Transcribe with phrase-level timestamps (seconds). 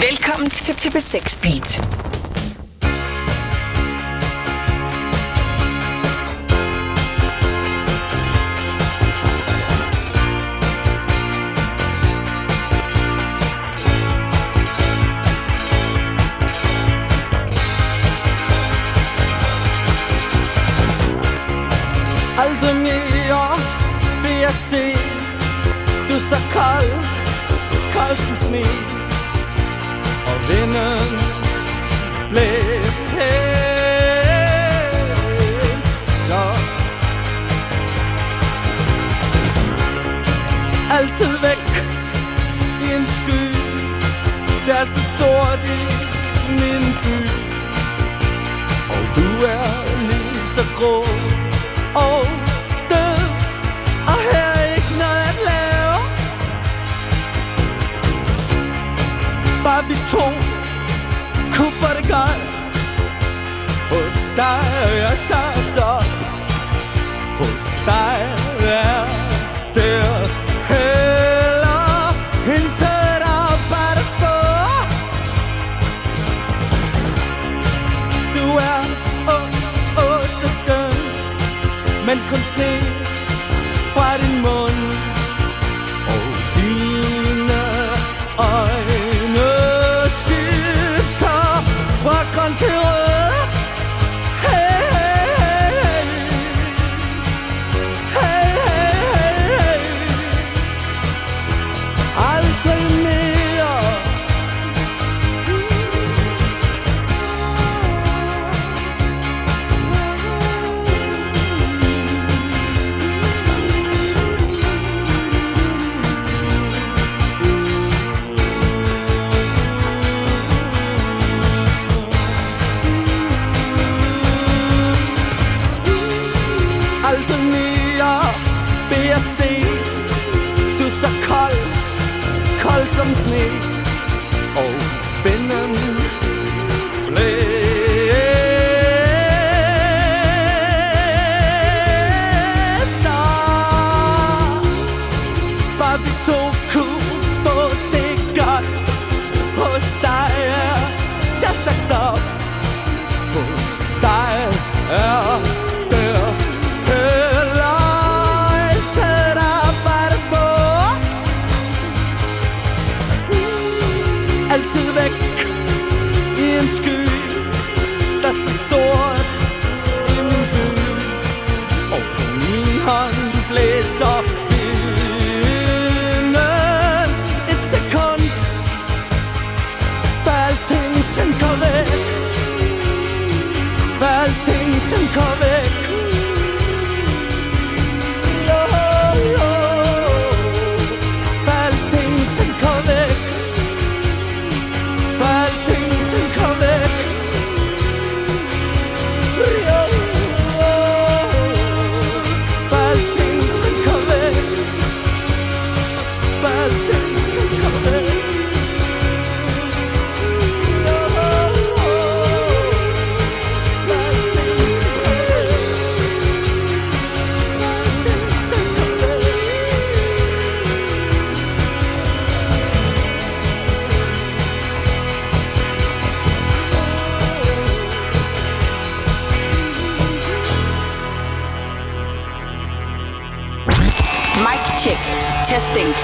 [0.00, 2.15] Velkommen til TP6 Beat.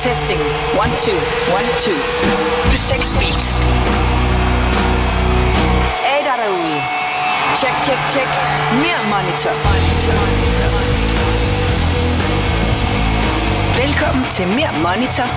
[0.01, 0.41] Testing, testing.
[0.77, 1.19] One, two,
[1.53, 1.97] one, two.
[2.71, 3.43] The Sex Beat.
[6.05, 6.81] Er der derude?
[7.57, 8.29] Check, check, check.
[8.83, 9.53] Mere monitor.
[9.53, 10.15] monitor.
[10.23, 11.03] monitor.
[13.83, 15.29] Velkommen til Mere Monitor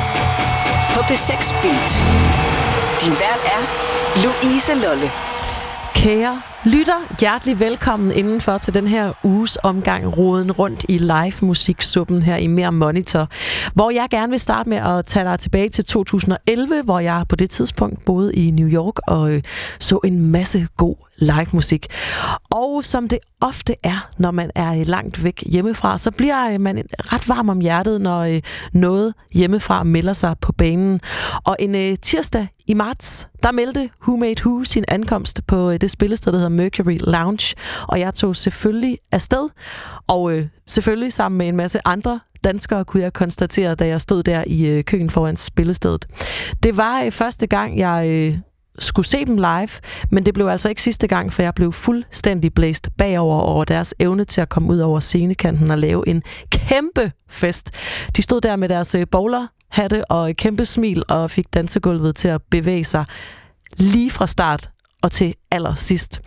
[0.94, 1.90] på P6 Beat.
[3.02, 3.62] Din vært er
[4.24, 5.12] Louise Lolle.
[6.06, 12.22] Kære lytter, hjertelig velkommen indenfor til den her uges omgang roden rundt i live musiksuppen
[12.22, 13.30] her i Mere Monitor,
[13.74, 17.36] hvor jeg gerne vil starte med at tage dig tilbage til 2011, hvor jeg på
[17.36, 19.44] det tidspunkt boede i New York og øh,
[19.80, 21.88] så en masse god live musik.
[22.50, 26.84] Og som det ofte er, når man er langt væk hjemmefra, så bliver øh, man
[27.00, 28.42] ret varm om hjertet, når øh,
[28.74, 31.00] noget hjemmefra melder sig på banen.
[31.44, 35.92] Og en øh, tirsdag i marts, der meldte Who Made Who sin ankomst på det
[35.92, 37.56] spillested, der hedder Mercury Lounge,
[37.88, 39.50] og jeg tog selvfølgelig afsted,
[40.08, 40.34] og
[40.68, 44.82] selvfølgelig sammen med en masse andre danskere, kunne jeg konstatere, da jeg stod der i
[44.82, 46.06] køen foran spillestedet.
[46.64, 48.40] Det var første gang, jeg
[48.80, 49.70] skulle se dem live,
[50.12, 53.96] men det blev altså ikke sidste gang, for jeg blev fuldstændig blæst bagover over deres
[54.00, 57.72] evne til at komme ud over scenekanten og lave en kæmpe fest.
[58.18, 62.16] De stod der med deres øh, bowler hatte og et kæmpe smil og fik dansegulvet
[62.16, 63.06] til at bevæge sig
[63.78, 64.70] lige fra start
[65.02, 66.22] og til allersidst.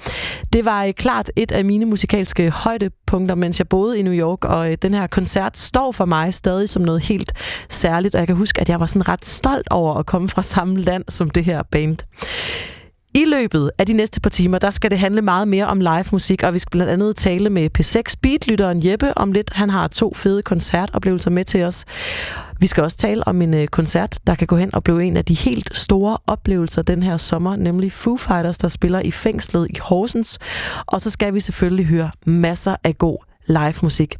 [0.53, 4.44] Det var øh, klart et af mine musikalske højdepunkter, mens jeg boede i New York,
[4.44, 7.32] og øh, den her koncert står for mig stadig som noget helt
[7.69, 10.43] særligt, og jeg kan huske, at jeg var sådan ret stolt over at komme fra
[10.43, 11.99] samme land som det her band.
[13.14, 16.05] I løbet af de næste par timer, der skal det handle meget mere om live
[16.12, 19.50] musik, og vi skal blandt andet tale med P6 Beat-lytteren Jeppe om lidt.
[19.52, 21.84] Han har to fede koncertoplevelser med til os.
[22.60, 25.16] Vi skal også tale om en øh, koncert, der kan gå hen og blive en
[25.16, 29.66] af de helt store oplevelser den her sommer, nemlig Foo Fighters, der spiller i fængslet
[29.70, 30.38] i Horsens.
[30.87, 34.17] Og så skal vi selvfølgelig høre masser af god live musik.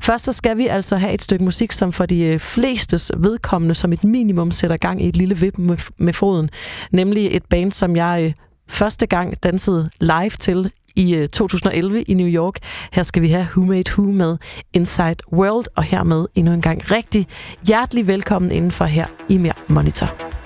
[0.00, 3.74] Først så skal vi altså have et stykke musik, som for de øh, flestes vedkommende
[3.74, 6.50] som et minimum sætter gang i et lille vip med, med foden.
[6.90, 8.32] Nemlig et band, som jeg øh,
[8.68, 12.58] første gang dansede live til i øh, 2011 i New York.
[12.92, 14.36] Her skal vi have Who Made Who med
[14.72, 17.26] Inside World, og hermed endnu en gang rigtig
[17.66, 20.41] hjertelig velkommen indenfor her i Mere Monitor.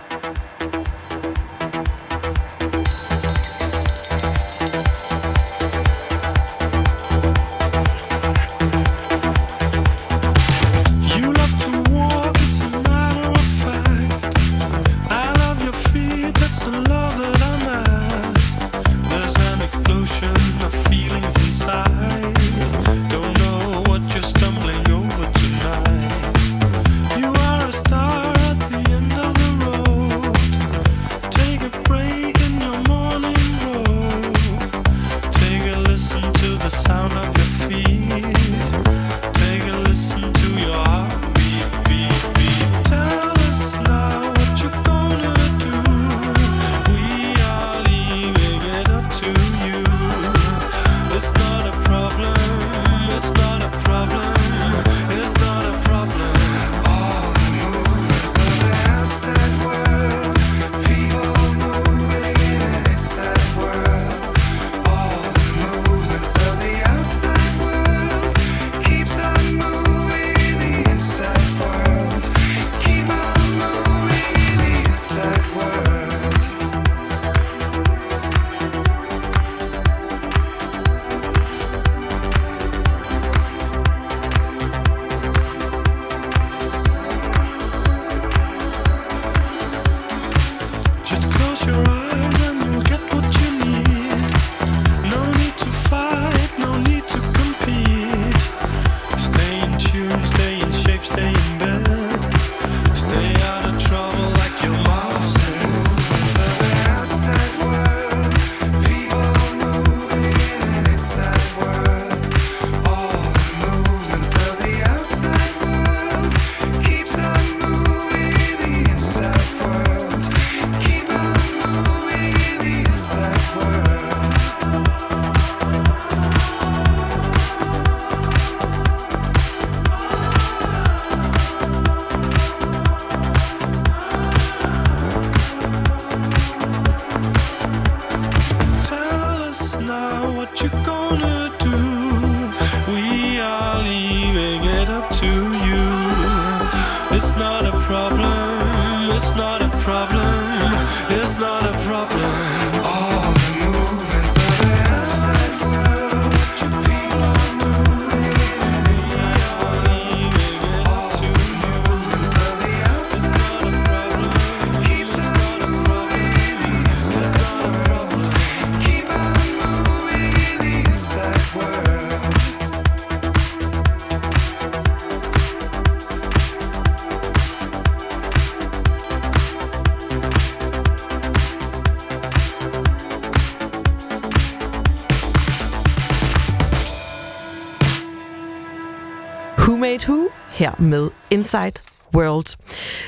[190.78, 191.73] Med Inside
[192.14, 192.56] World.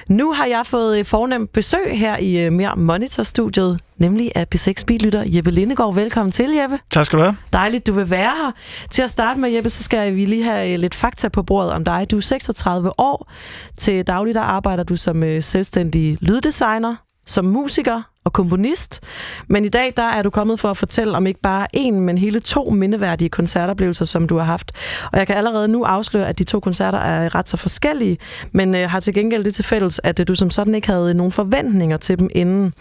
[0.08, 5.25] Nu har jeg fået fornemt besøg her i øh, Mere Monitor-studiet, nemlig af P6 Billytter
[5.26, 5.94] Jeppe Lindegård.
[5.94, 6.78] Velkommen til, Jeppe.
[6.90, 7.37] Tak skal du have.
[7.52, 8.52] Dejligt, du vil være her.
[8.90, 11.72] Til at starte med, Jeppe, så skal vi lige have øh, lidt fakta på bordet
[11.72, 12.06] om dig.
[12.10, 13.30] Du er 36 år.
[13.76, 16.96] Til daglig der arbejder du som øh, selvstændig lyddesigner,
[17.26, 19.00] som musiker og komponist,
[19.47, 22.18] men i dag der er du kommet for at fortælle om ikke bare en, men
[22.18, 24.73] hele to mindeværdige koncertoplevelser, som du har haft.
[25.12, 28.18] Og jeg kan allerede nu afsløre, at de to koncerter er ret så forskellige,
[28.52, 31.14] men øh, har til gengæld det til fælles, at øh, du som sådan ikke havde
[31.14, 32.73] nogen forventninger til dem inden.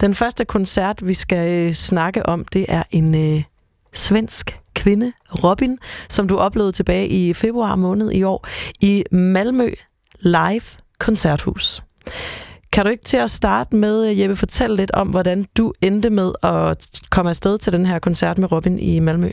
[0.00, 3.42] Den første koncert, vi skal øh, snakke om, det er en øh,
[3.92, 5.12] svensk kvinde,
[5.44, 8.46] Robin, som du oplevede tilbage i februar måned i år
[8.80, 9.70] i Malmø
[10.20, 10.62] Live
[10.98, 11.82] Koncerthus.
[12.76, 16.10] Kan du ikke til at starte med, øh, Jeppe, fortælle lidt om, hvordan du endte
[16.10, 19.30] med at komme afsted til den her koncert med Robin i Malmø?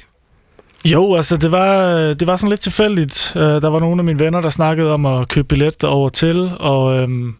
[0.85, 3.33] Jo, altså det var, øh, det var sådan lidt tilfældigt.
[3.35, 6.51] Øh, der var nogle af mine venner, der snakkede om at købe billet over til,
[6.59, 7.35] og øhm,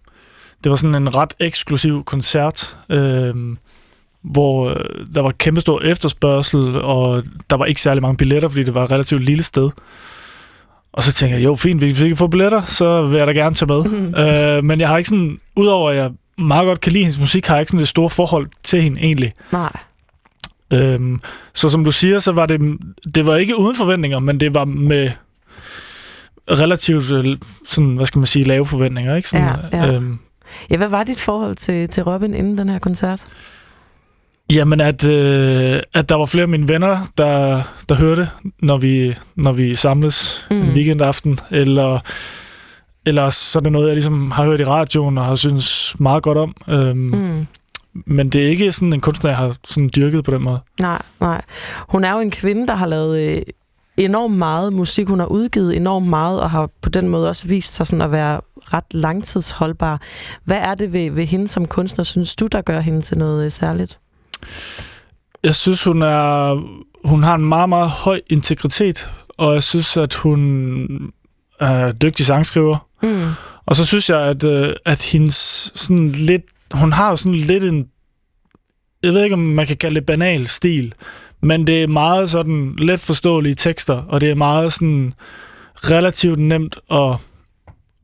[0.64, 3.58] det var sådan en ret eksklusiv koncert, øhm,
[4.22, 4.82] hvor
[5.14, 8.92] der var kæmpestor efterspørgsel, og der var ikke særlig mange billetter, fordi det var et
[8.92, 9.70] relativt lille sted.
[10.94, 13.32] Og så tænker jeg, jo fint, hvis vi kan få billetter, så vil jeg da
[13.32, 13.84] gerne tage med.
[13.84, 14.58] Mm.
[14.58, 17.48] Uh, men jeg har ikke sådan, udover at jeg meget godt kan lide hendes musik,
[17.48, 19.34] har jeg ikke sådan det store forhold til hende egentlig.
[19.52, 19.72] Nej.
[20.74, 21.22] Øhm,
[21.54, 22.78] så som du siger, så var det,
[23.16, 25.12] det var ikke uden forventninger, men det var med
[26.52, 27.38] relativt øh,
[27.70, 29.16] sådan, hvad skal man sige, lave forventninger.
[29.16, 29.30] Ikke?
[29.30, 29.94] Sådan, ja, ja.
[29.94, 30.20] Øhm,
[30.70, 33.24] ja, hvad var dit forhold til, til Robin inden den her koncert?
[34.52, 39.16] Jamen, at, øh, at der var flere af mine venner, der, der hørte, når vi,
[39.36, 40.62] når vi samles mm.
[40.62, 42.00] en weekendaften, eller,
[43.06, 46.24] eller så er det noget, jeg ligesom har hørt i radioen og har synes meget
[46.24, 46.56] godt om.
[46.68, 47.48] Øhm, mm.
[48.06, 50.60] Men det er ikke sådan en kunstner, jeg har sådan dyrket på den måde.
[50.82, 51.42] Nej, nej.
[51.90, 53.42] Hun er jo en kvinde, der har lavet øh,
[53.98, 55.08] enormt meget musik.
[55.08, 58.12] Hun har udgivet enormt meget, og har på den måde også vist sig sådan at
[58.12, 60.02] være ret langtidsholdbar.
[60.44, 63.46] Hvad er det ved, ved hende som kunstner, synes du, der gør hende til noget
[63.46, 64.00] øh, særligt?
[65.44, 66.56] Jeg synes, hun er
[67.04, 70.88] hun har en meget, meget høj integritet, og jeg synes, at hun
[71.60, 72.88] er dygtig sangskriver.
[73.04, 73.30] Mm.
[73.66, 76.42] Og så synes jeg, at, øh, at hendes sådan lidt...
[76.72, 77.88] Hun har jo sådan lidt en...
[79.04, 80.94] Jeg ved ikke, om man kan kalde det banal stil,
[81.42, 85.14] men det er meget sådan let forståelige tekster, og det er meget sådan
[85.76, 87.16] relativt nemt at,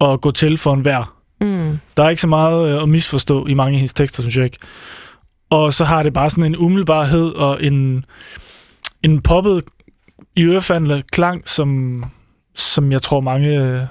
[0.01, 1.15] at gå til for en hver.
[1.41, 1.79] Mm.
[1.97, 4.45] Der er ikke så meget øh, at misforstå i mange af hendes tekster, synes jeg
[4.45, 4.57] ikke.
[5.49, 8.05] Og så har det bare sådan en umiddelbarhed og en,
[9.03, 9.63] en poppet
[10.35, 12.03] i ørefandlet klang, som,
[12.55, 13.81] som jeg tror mange, øh,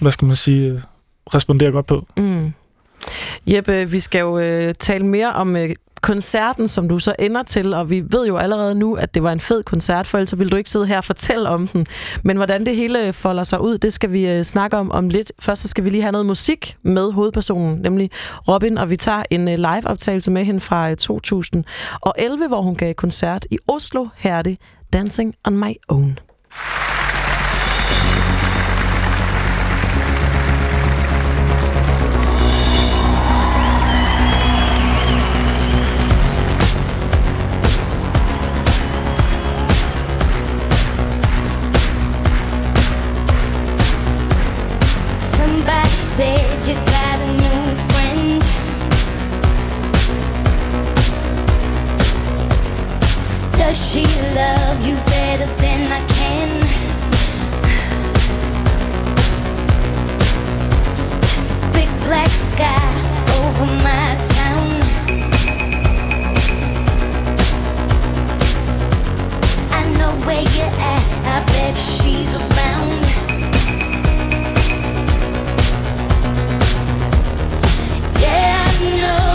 [0.00, 0.80] hvad skal man sige, øh,
[1.34, 2.06] responderer godt på.
[2.16, 2.52] Mm.
[3.46, 5.70] Jeppe, vi skal jo øh, tale mere om øh,
[6.06, 9.32] koncerten, som du så ender til, og vi ved jo allerede nu, at det var
[9.32, 11.86] en fed koncert, for ellers vil du ikke sidde her og fortælle om den.
[12.22, 15.32] Men hvordan det hele folder sig ud, det skal vi øh, snakke om om lidt.
[15.38, 18.10] Først så skal vi lige have noget musik med hovedpersonen, nemlig
[18.48, 22.94] Robin, og vi tager en øh, live-optagelse med hende fra øh, 2011, hvor hun gav
[22.94, 24.06] koncert i Oslo.
[24.16, 24.58] Her er det
[24.92, 26.18] Dancing on My Own.
[71.38, 71.44] I
[79.00, 79.25] know.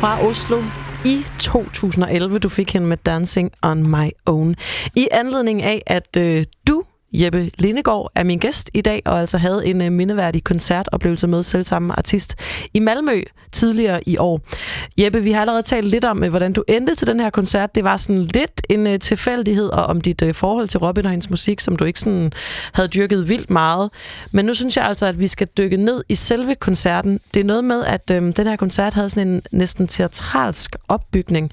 [0.00, 0.62] Fra Oslo
[1.04, 2.38] i 2011.
[2.38, 4.54] Du fik hende med Dancing on My Own.
[4.96, 6.82] I anledning af, at øh, du
[7.12, 11.42] Jeppe Lindegård er min gæst i dag, og altså havde en øh, mindeværdig koncertoplevelse med
[11.42, 12.36] selv samme artist
[12.74, 14.40] i Malmø tidligere i år.
[15.00, 17.74] Jeppe, vi har allerede talt lidt om, øh, hvordan du endte til den her koncert.
[17.74, 21.10] Det var sådan lidt en uh, tilfældighed, og om dit uh, forhold til Robin og
[21.10, 22.32] hendes musik, som du ikke sådan
[22.72, 23.90] havde dyrket vildt meget.
[24.30, 27.20] Men nu synes jeg altså, at vi skal dykke ned i selve koncerten.
[27.34, 31.52] Det er noget med, at uh, den her koncert havde sådan en næsten teatralsk opbygning.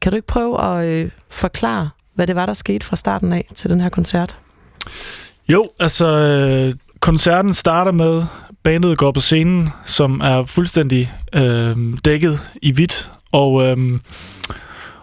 [0.00, 3.50] Kan du ikke prøve at øh, forklare, hvad det var, der skete fra starten af
[3.54, 4.40] til den her koncert?
[5.48, 8.22] Jo, altså øh, koncerten starter med,
[8.66, 14.00] bandet går på scenen, som er fuldstændig øh, dækket i hvidt, og, øh,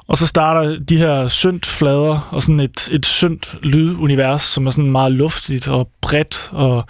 [0.07, 4.71] og så starter de her syndt flader og sådan et, et syndt lydunivers, som er
[4.71, 6.85] sådan meget luftigt og bredt, og,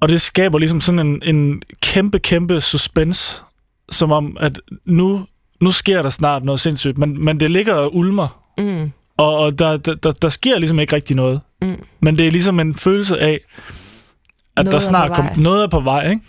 [0.00, 3.42] og det skaber ligesom sådan en, en kæmpe, kæmpe suspense,
[3.90, 5.26] som om, at nu,
[5.60, 8.42] nu sker der snart noget sindssygt, men, men det ligger og ulmer.
[8.58, 8.92] Mm.
[9.16, 11.40] Og, og der, der, der, der sker ligesom ikke rigtig noget.
[11.62, 11.84] Mm.
[12.00, 13.40] Men det er ligesom en følelse af,
[14.56, 16.22] at noget der snart kommer noget er på vej, ikke?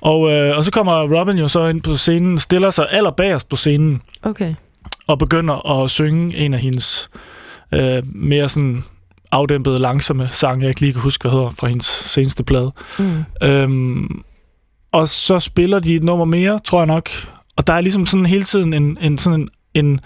[0.00, 3.56] Og, øh, og så kommer Robin jo så ind på scenen, stiller sig allerbagerst på
[3.56, 4.02] scenen.
[4.22, 4.54] Okay.
[5.06, 7.08] Og begynder at synge en af hendes
[7.72, 8.84] øh, mere sådan
[9.32, 12.72] afdæmpede, langsomme sange, jeg ikke lige kan huske, hvad hedder, fra hendes seneste plade.
[12.98, 13.24] Mm.
[13.42, 14.22] Øhm,
[14.92, 17.10] og så spiller de et nummer mere, tror jeg nok.
[17.56, 20.00] Og der er ligesom sådan hele tiden en, en, sådan en, en,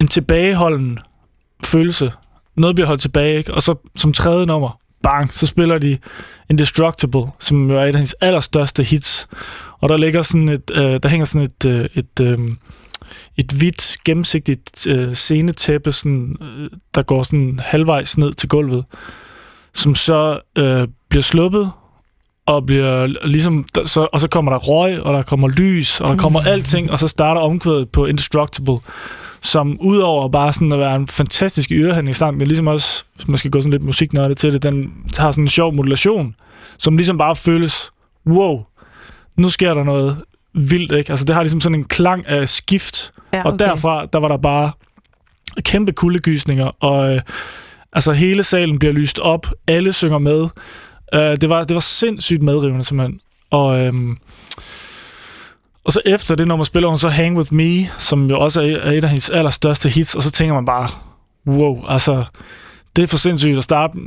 [0.00, 0.98] en tilbageholden
[1.64, 2.12] følelse
[2.56, 3.54] noget bliver holdt tilbage, ikke?
[3.54, 5.98] og så som tredje nummer, bang, så spiller de
[6.50, 9.28] Indestructible, som jo er et af hendes allerstørste hits.
[9.80, 12.38] Og der ligger sådan et, øh, der hænger sådan et, øh, et, øh,
[13.36, 18.84] et hvidt, gennemsigtigt øh, scenetæppe, sådan, øh, der går sådan halvvejs ned til gulvet,
[19.74, 21.70] som så øh, bliver sluppet,
[22.46, 26.10] og bliver ligesom, der, så, og så kommer der røg, og der kommer lys, og
[26.10, 26.46] der kommer mm.
[26.46, 28.78] alting, og så starter omkvædet på Indestructible,
[29.42, 33.50] som udover bare sådan at være en fantastisk ørehændingssang, men ligesom også, hvis man skal
[33.50, 36.34] gå sådan lidt musiknørdet til det, den har sådan en sjov modulation,
[36.78, 37.90] som ligesom bare føles,
[38.26, 38.64] wow,
[39.36, 40.16] nu sker der noget
[40.54, 41.10] vildt, ikke?
[41.10, 43.50] Altså det har ligesom sådan en klang af skift, ja, okay.
[43.50, 44.72] og derfra, der var der bare
[45.60, 47.20] kæmpe kuldegysninger, og øh,
[47.92, 50.48] altså hele salen bliver lyst op, alle synger med.
[51.14, 53.20] Øh, det, var, det var sindssygt medrivende, simpelthen.
[53.50, 53.92] Og øh,
[55.84, 58.90] og så efter det nummer spiller hun så Hang With Me, som jo også er
[58.90, 60.88] et af hendes allerstørste hits, og så tænker man bare,
[61.46, 62.24] wow, altså,
[62.96, 63.98] det er for sindssygt at starte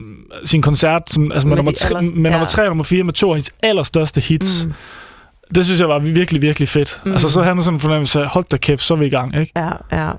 [0.46, 2.38] sin koncert som, altså med, med, nummer, tre, med ja.
[2.38, 4.66] nummer 3 og nummer 4 med to af hendes allerstørste hits.
[4.66, 4.74] Mm.
[5.56, 7.02] Det synes jeg var virkelig, virkelig fedt.
[7.06, 7.12] Mm.
[7.12, 9.10] Altså, så havde man sådan en fornemmelse af, hold da kæft, så er vi i
[9.10, 9.52] gang, ikke?
[9.56, 10.12] Ja, ja.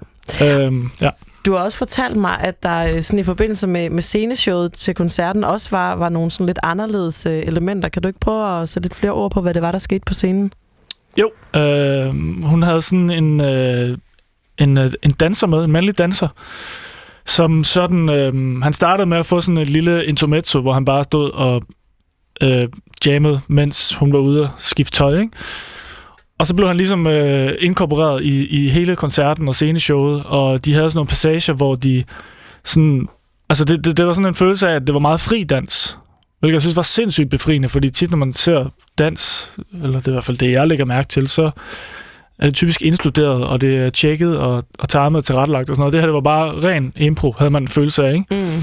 [0.43, 1.11] Øhm, ja.
[1.47, 4.95] Du har også fortalt mig, at der øh, sådan i forbindelse med, med sceneshowet til
[4.95, 7.89] koncerten også var, var nogle sådan lidt anderledes øh, elementer.
[7.89, 10.03] Kan du ikke prøve at sætte lidt flere ord på, hvad det var, der skete
[10.07, 10.53] på scenen?
[11.17, 12.07] Jo, øh,
[12.45, 13.99] hun havde sådan en, øh,
[14.59, 16.29] en, øh, en danser med, en mandlig danser,
[17.27, 21.05] som sådan, øh, han startede med at få sådan et lille intermezzo, hvor han bare
[21.05, 21.63] stod og
[22.43, 22.69] øh,
[23.07, 25.33] jammede, mens hun var ude og skifte tøj, ikke?
[26.39, 30.75] Og så blev han ligesom øh, inkorporeret i, i hele koncerten og sceneshowet, og de
[30.75, 32.05] havde sådan nogle passager, hvor de
[32.65, 33.09] sådan...
[33.49, 35.99] Altså, det, det, det var sådan en følelse af, at det var meget fri dans.
[36.41, 38.69] Hvilket jeg synes var sindssygt befriende, fordi tit når man ser
[38.99, 41.51] dans, eller det er i hvert fald det, jeg lægger mærke til, så
[42.39, 45.93] er det typisk indstuderet, og det er tjekket og, og timet tilrettelagt og sådan noget.
[45.93, 48.27] Det her det var bare ren impro, havde man en følelse af, ikke?
[48.31, 48.63] Mm.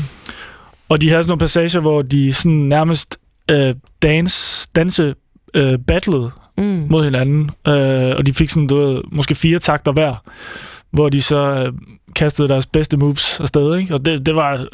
[0.89, 3.17] Og de havde sådan nogle passager, hvor de sådan nærmest
[3.51, 5.15] øh, dance, danse
[5.53, 6.85] øh, battlede mm.
[6.89, 10.15] mod hinanden, øh, og de fik sådan, du ved, måske fire takter hver,
[10.91, 11.73] hvor de så øh,
[12.15, 13.93] kastede deres bedste moves afsted, ikke?
[13.93, 14.67] Og det, det var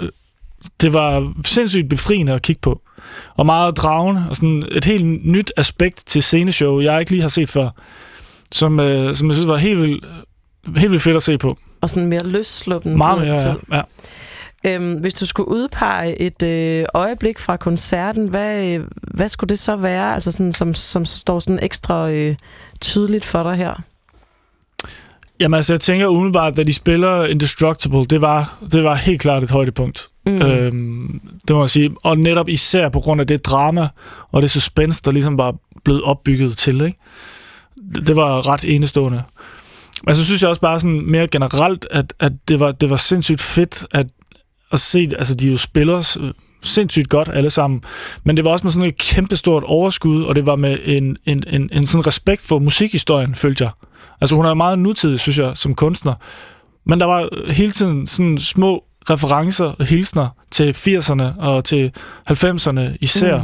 [0.81, 2.81] det var sindssygt befriende at kigge på.
[3.35, 7.29] Og meget dragende, og sådan et helt nyt aspekt til sceneshow, jeg ikke lige har
[7.29, 7.69] set før.
[8.51, 10.05] Som, øh, som jeg synes var helt vildt,
[10.77, 11.57] helt vildt fedt at se på.
[11.81, 12.97] Og sådan mere løssluppen.
[12.97, 13.77] Meget mere, ja.
[13.77, 13.81] ja.
[14.63, 19.59] Øhm, hvis du skulle udpege et øh, øjeblik fra koncerten, hvad, øh, hvad skulle det
[19.59, 22.35] så være, altså sådan, som, som står sådan ekstra øh,
[22.81, 23.81] tydeligt for dig her?
[25.39, 29.43] Jamen altså, jeg tænker umiddelbart, da de spiller Indestructible, det var, det var helt klart
[29.43, 30.09] et højdepunkt.
[30.29, 30.41] Mm.
[30.41, 31.91] Øhm, det må jeg sige.
[32.03, 33.89] Og netop især på grund af det drama
[34.31, 36.81] og det suspense, der ligesom var blevet opbygget til.
[36.81, 36.97] Ikke?
[37.95, 39.23] Det, det var ret enestående.
[40.05, 42.95] Men så synes jeg også bare sådan mere generelt, at, at det, var, det var
[42.95, 44.07] sindssygt fedt at,
[44.71, 46.17] at se, altså de jo spiller
[46.63, 47.81] sindssygt godt alle sammen,
[48.23, 51.43] men det var også med sådan et kæmpestort overskud, og det var med en, en,
[51.47, 53.71] en, en sådan respekt for musikhistorien, følte jeg.
[54.21, 56.13] Altså hun er meget nutidig, synes jeg, som kunstner,
[56.85, 61.91] men der var hele tiden sådan små referencer og hilsner til 80'erne og til
[62.31, 63.41] 90'erne især.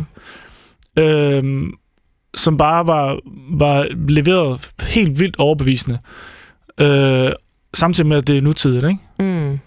[0.98, 1.04] Mm.
[1.04, 1.72] Øhm,
[2.36, 5.98] som bare var, var leveret helt vildt overbevisende.
[6.80, 7.32] Øh,
[7.74, 8.98] samtidig med, at det er nutidigt, ikke?
[9.20, 9.60] Mm.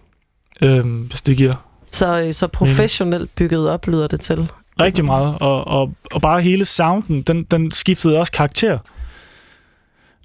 [0.62, 1.54] Øh, hvis det giver
[1.90, 4.48] Så, øh, så professionelt bygget op, lyder det til.
[4.80, 5.34] rigtig meget.
[5.40, 8.78] Og, og, og bare hele sounden, den, den skiftede også karakter.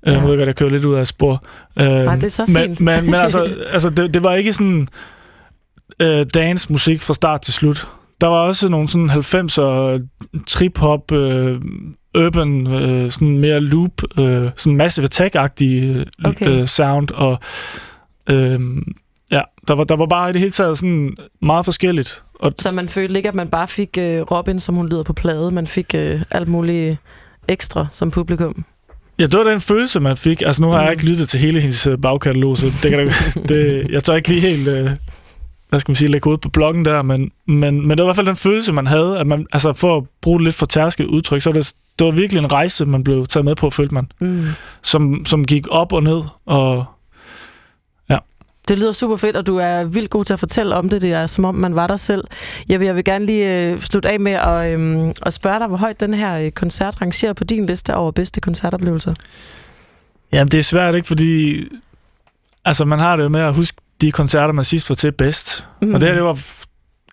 [0.05, 0.11] Ja.
[0.11, 1.43] Øh, nu ved jeg godt, jeg kører lidt ud af spor.
[1.79, 2.79] Øh, Nej, det er så men, fint.
[2.79, 4.87] Men, men altså, altså det, det var ikke sådan
[5.99, 7.87] øh, dance-musik fra start til slut.
[8.21, 10.01] Der var også nogle sådan 90'er
[10.47, 11.61] trip-hop, øh,
[12.17, 16.47] urban, øh, sådan mere loop, øh, sådan Massive Attack-agtig øh, Okay.
[16.61, 17.39] øh, sound, og
[18.29, 18.59] øh,
[19.31, 22.21] ja, der var, der var bare i det hele taget sådan meget forskelligt.
[22.39, 25.13] Og Så man følte ikke, at man bare fik øh, Robin, som hun lyder på
[25.13, 25.51] plade.
[25.51, 26.97] Man fik øh, alt muligt
[27.47, 28.65] ekstra som publikum.
[29.19, 30.41] Ja, det var den følelse, man fik.
[30.41, 30.91] Altså, nu har jeg Mm.
[30.91, 33.13] ikke lyttet til hele hendes øh, bagkatalog, så det kan da,
[33.53, 34.89] det, jeg tager ikke lige helt, øh,
[35.73, 38.07] hvad skal man sige, lægge ud på bloggen der, men, men, men det var i
[38.07, 40.65] hvert fald den følelse, man havde, at man, altså for at bruge det lidt for
[40.65, 43.69] tærsket udtryk, så var det, det var virkelig en rejse, man blev taget med på,
[43.69, 44.45] følte man, Mm.
[44.81, 46.85] som, som gik op og ned, og
[48.67, 51.01] Det lyder super fedt, og du er vildt god til at fortælle om det.
[51.01, 52.23] Det er som om, man var der selv.
[52.69, 55.67] Jeg vil, jeg vil gerne lige øh, slutte af med at, øh, at spørge dig,
[55.67, 59.13] hvor højt den her øh, koncert rangerer på din liste over bedste koncertoplevelser.
[60.31, 61.63] ja, det er svært, ikke, fordi
[62.65, 65.65] altså, man har det med at huske de koncerter, man sidst var til bedst.
[65.81, 65.93] Mm.
[65.93, 66.39] Og det her, det var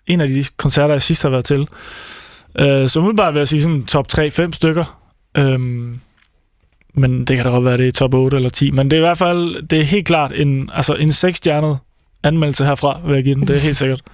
[0.07, 1.59] en af de koncerter, jeg sidst har været til.
[1.59, 4.99] Uh, så umiddelbart vil jeg sige sådan top 3-5 stykker.
[5.39, 6.01] Um,
[6.93, 8.71] men det kan da godt være, det er top 8 eller 10.
[8.71, 11.77] Men det er i hvert fald, det er helt klart en, altså en 6-stjernet
[12.23, 13.47] anmeldelse herfra, vil jeg give den.
[13.47, 14.01] Det er helt sikkert.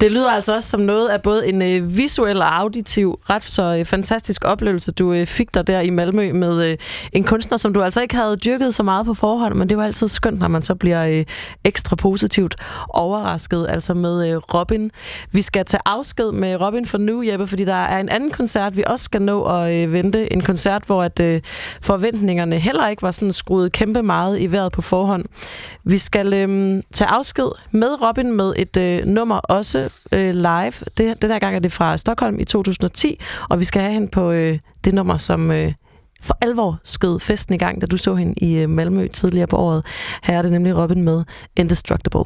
[0.00, 3.76] Det lyder altså også som noget af både en øh, visuel og auditiv ret så
[3.78, 6.76] øh, fantastisk oplevelse, du øh, fik dig der i Malmø med øh,
[7.12, 9.84] en kunstner, som du altså ikke havde dyrket så meget på forhånd, men det var
[9.84, 11.24] altid skønt, når man så bliver øh,
[11.64, 12.54] ekstra positivt
[12.88, 14.90] overrasket, altså med øh, Robin.
[15.32, 18.76] Vi skal tage afsked med Robin for nu, Jeppe, fordi der er en anden koncert,
[18.76, 20.32] vi også skal nå at øh, vente.
[20.32, 21.40] En koncert, hvor at, øh,
[21.82, 25.24] forventningerne heller ikke var sådan skruet kæmpe meget i vejret på forhånd.
[25.84, 30.72] Vi skal øh, tage afsked med Robin med et øh, nummer også øh, live.
[30.98, 34.08] Det, den her gang er det fra Stockholm i 2010, og vi skal have hende
[34.08, 35.72] på øh, det nummer, som øh,
[36.22, 39.56] for alvor skød festen i gang, da du så hende i øh, Malmø tidligere på
[39.56, 39.86] året.
[40.22, 41.24] Her er det nemlig Robin med
[41.56, 42.24] Indestructible.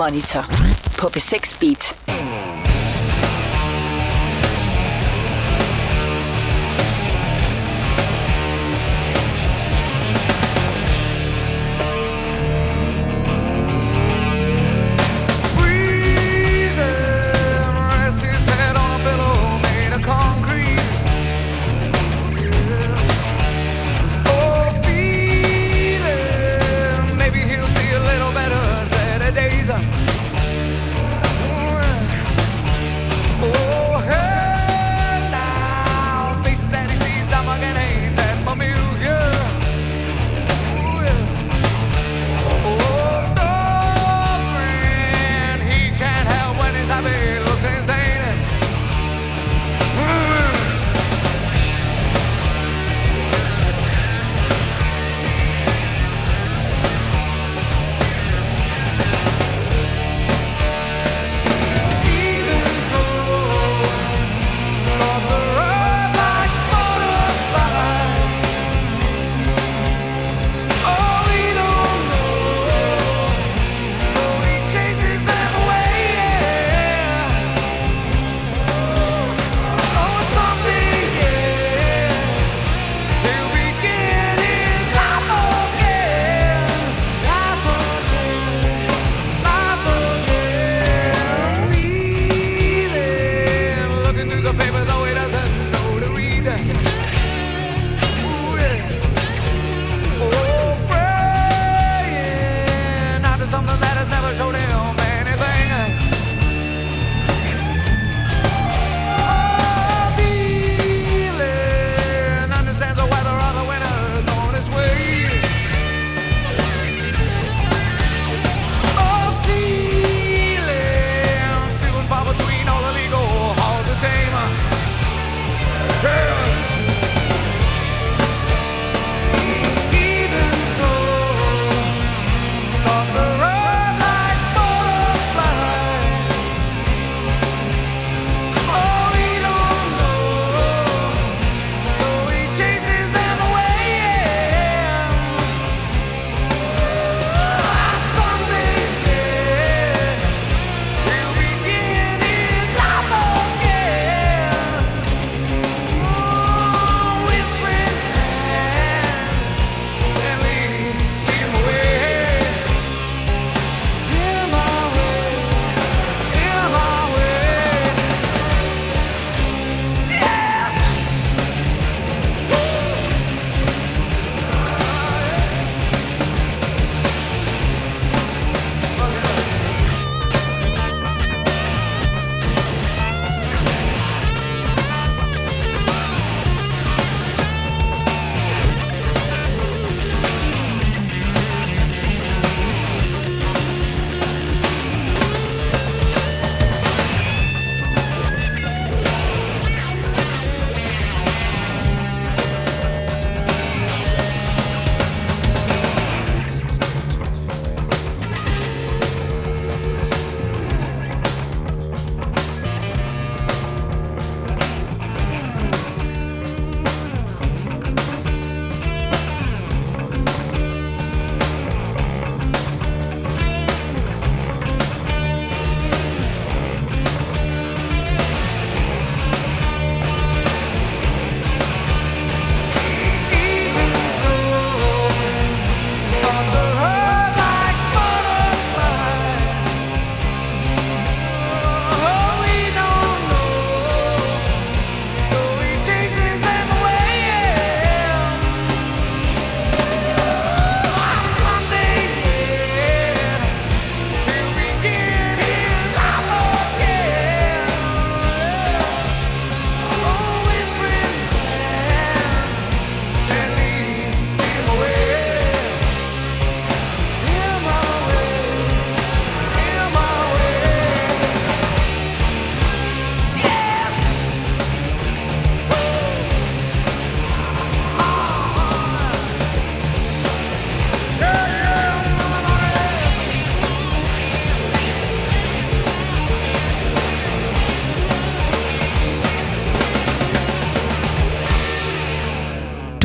[0.00, 0.44] Monitor
[0.98, 1.99] på B6 Beat.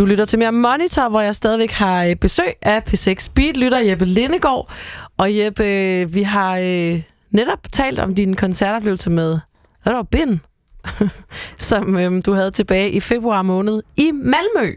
[0.06, 3.80] Du lytter til mere Monitor, hvor jeg stadigvæk har øh, besøg af P6 Beat, lytter
[3.80, 4.72] Jeppe Lindegård.
[5.18, 9.40] Og Jeppe, øh, vi har øh, netop talt om din koncertoplevelse med
[9.88, 10.42] Robin,
[11.58, 14.74] som øhm, du havde tilbage i februar måned i Malmø,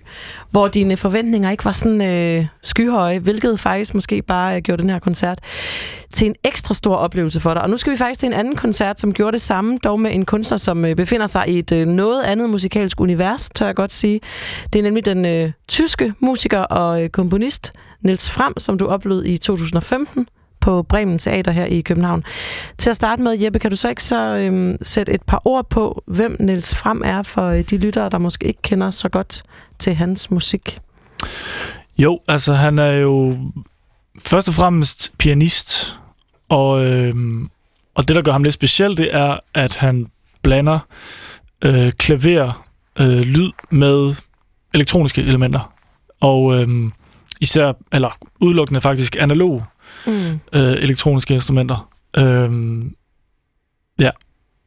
[0.51, 4.91] hvor dine forventninger ikke var sådan øh, skyhøje, hvilket faktisk måske bare øh, gjorde den
[4.91, 5.39] her koncert
[6.15, 7.63] til en ekstra stor oplevelse for dig.
[7.63, 10.15] Og nu skal vi faktisk til en anden koncert, som gjorde det samme, dog med
[10.15, 13.75] en kunstner, som øh, befinder sig i et øh, noget andet musikalsk univers, tør jeg
[13.75, 14.21] godt sige.
[14.73, 19.29] Det er nemlig den øh, tyske musiker og øh, komponist Niels Fram, som du oplevede
[19.29, 20.29] i 2015
[20.61, 22.25] på Bremen Teater her i København.
[22.79, 25.71] Til at starte med, Jeppe, kan du så ikke så øhm, sætte et par ord
[25.71, 29.43] på, hvem Niels Frem er for øh, de lyttere, der måske ikke kender så godt
[29.79, 30.79] til hans musik?
[31.99, 33.39] Jo, altså han er jo
[34.27, 35.99] først og fremmest pianist,
[36.49, 37.49] og, øhm,
[37.95, 40.07] og det, der gør ham lidt speciel, det er, at han
[40.43, 40.79] blander
[41.65, 42.67] øh, klaver,
[42.99, 44.15] øh, lyd med
[44.75, 45.75] elektroniske elementer.
[46.21, 46.93] Og øhm,
[47.41, 49.63] især, eller udelukkende faktisk analog
[50.09, 50.41] Mm.
[50.53, 51.89] øh, elektroniske instrumenter.
[52.17, 52.95] Øhm,
[53.99, 54.11] ja.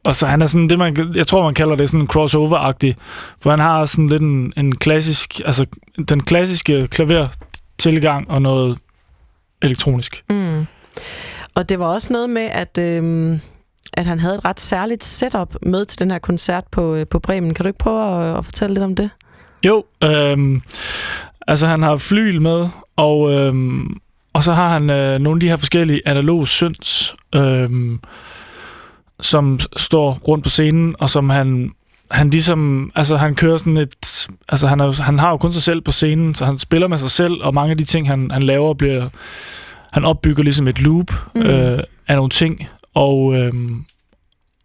[0.06, 2.94] Og så han er sådan det, man, jeg tror, man kalder det sådan crossover-agtig,
[3.40, 5.66] for han har sådan lidt en, en klassisk, altså
[6.08, 8.78] den klassiske klaver-tilgang og noget
[9.62, 10.24] elektronisk.
[10.30, 10.66] Mm.
[11.54, 13.40] Og det var også noget med, at, øhm,
[13.92, 17.18] at han havde et ret særligt setup med til den her koncert på, øh, på
[17.18, 17.54] Bremen.
[17.54, 19.10] Kan du ikke prøve at, at fortælle lidt om det?
[19.66, 20.62] Jo, øhm,
[21.46, 23.96] altså han har flyl med, og, øhm,
[24.32, 28.00] og så har han øh, nogle af de her forskellige analog synths, øhm,
[29.20, 31.70] som står rundt på scenen, og som han
[32.10, 35.62] han ligesom, altså han kører sådan et, altså han, er, han har jo kun sig
[35.62, 38.30] selv på scenen, så han spiller med sig selv, og mange af de ting, han,
[38.30, 39.08] han laver, bliver,
[39.92, 41.40] han opbygger ligesom et loop Mm.
[41.40, 43.84] øh, af nogle ting, og, øhm,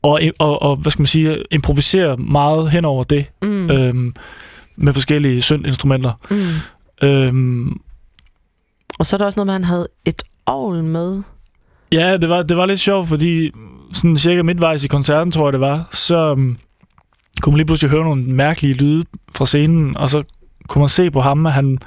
[0.02, 3.72] og, og, og, hvad skal man sige, improviserer meget hen over det, Mm.
[3.72, 4.14] øhm,
[4.76, 6.12] med forskellige syndinstrumenter.
[6.32, 7.08] Mm.
[7.08, 7.80] Øhm,
[8.98, 11.22] og så er der også noget med, at han havde et ovl med.
[11.92, 13.52] ja, det var, det var lidt sjovt, fordi
[13.94, 16.58] sådan cirka midtvejs i koncerten, tror jeg det var, så um,
[17.42, 20.24] kunne man lige pludselig høre nogle mærkelige lyde fra scenen, og så
[20.68, 21.78] kunne man se på ham, at han,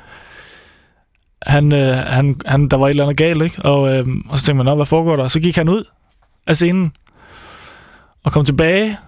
[1.43, 3.63] han, øh, han, han der var et eller andet galt, ikke?
[3.63, 5.23] Og, øh, og så tænkte man, Nå, hvad foregår der?
[5.23, 5.85] Og så gik han ud
[6.47, 6.93] af scenen
[8.25, 8.99] og kom tilbage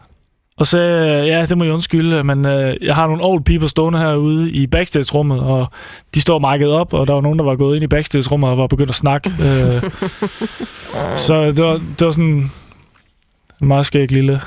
[0.56, 3.98] og sagde, ja, det må jeg undskylde, men øh, jeg har nogle old people stående
[3.98, 5.66] herude i backstage-rummet, og
[6.14, 8.58] de står mic'et op, og der var nogen, der var gået ind i backstage-rummet og
[8.58, 9.30] var begyndt at snakke.
[9.30, 9.90] øh,
[11.26, 12.50] så det var, det var sådan
[13.60, 14.40] en meget skæg lille...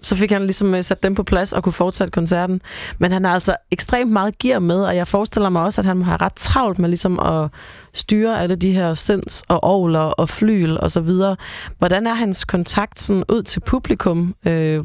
[0.00, 2.60] Så fik han ligesom øh, sat dem på plads og kunne fortsætte koncerten.
[2.98, 5.96] Men han har altså ekstremt meget gear med, og jeg forestiller mig også, at han
[5.96, 7.50] må have ret travlt med ligesom at
[7.92, 11.36] styre alle de her sinds og ovler og flyl og så videre.
[11.78, 14.84] Hvordan er hans kontakt sådan ud til publikum øh,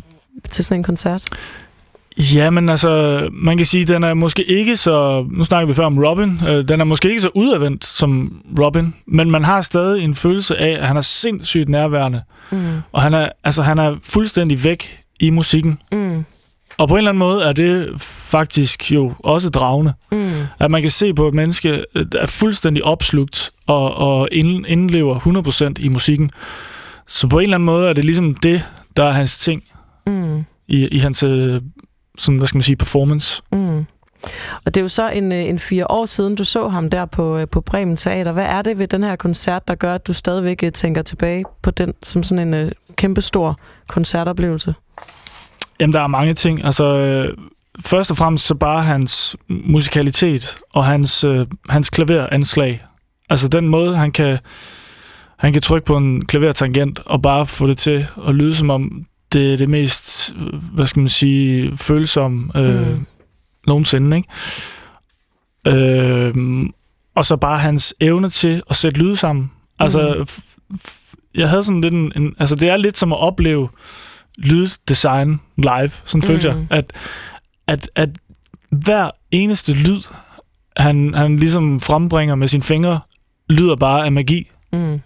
[0.49, 1.23] til sådan en koncert?
[2.17, 5.25] Ja, men altså, man kan sige, den er måske ikke så...
[5.31, 6.41] Nu snakker vi før om Robin.
[6.47, 10.59] Øh, den er måske ikke så udadvendt som Robin, men man har stadig en følelse
[10.59, 12.21] af, at han er sindssygt nærværende.
[12.51, 12.67] Mm.
[12.91, 15.79] Og han er, altså, han er fuldstændig væk i musikken.
[15.91, 16.25] Mm.
[16.77, 19.93] Og på en eller anden måde er det faktisk jo også dragende.
[20.11, 20.31] Mm.
[20.59, 24.65] At man kan se på et menneske, øh, der er fuldstændig opslugt og, og ind,
[24.67, 26.31] indlever 100% i musikken.
[27.07, 28.67] Så på en eller anden måde er det ligesom det,
[28.97, 29.63] der er hans ting
[30.07, 30.45] Mm.
[30.67, 31.61] i, i hans øh,
[32.17, 33.41] sådan, hvad skal man sige, performance.
[33.51, 33.85] Mm.
[34.65, 37.05] Og det er jo så en, øh, en fire år siden, du så ham der
[37.05, 38.31] på, øh, på Bremen Teater.
[38.31, 41.71] Hvad er det ved den her koncert, der gør, at du stadigvæk tænker tilbage på
[41.71, 44.75] den som sådan en kæmpestor koncertoplevelse?
[45.79, 46.65] Jamen, der er mange ting.
[46.65, 47.37] Altså, øh,
[47.85, 52.81] først og fremmest så bare hans musikalitet og hans, øh, hans klaveranslag.
[53.29, 54.37] Altså den måde, han kan,
[55.37, 59.05] han kan trykke på en klavertangent og bare få det til at lyde som om
[59.33, 60.33] det er det mest,
[60.73, 63.05] hvad skal man sige, følsomme øh, Mm.
[63.67, 64.29] nogensinde, ikke?
[65.67, 66.65] Øh,
[67.15, 69.51] og så bare hans evne til at sætte lyde sammen.
[69.79, 70.25] Altså,
[70.69, 70.79] Mm.
[71.35, 72.35] jeg havde sådan lidt en, en...
[72.39, 73.69] Altså, det er lidt som at opleve
[74.37, 75.91] lyddesign live.
[76.05, 76.21] Sådan mm.
[76.27, 76.67] følte jeg.
[76.69, 76.93] At,
[77.67, 78.09] at, at
[78.69, 80.01] hver eneste lyd,
[80.77, 82.99] han, han ligesom frembringer med sine fingre,
[83.49, 84.49] lyder bare af magi.
[84.73, 85.01] Mm.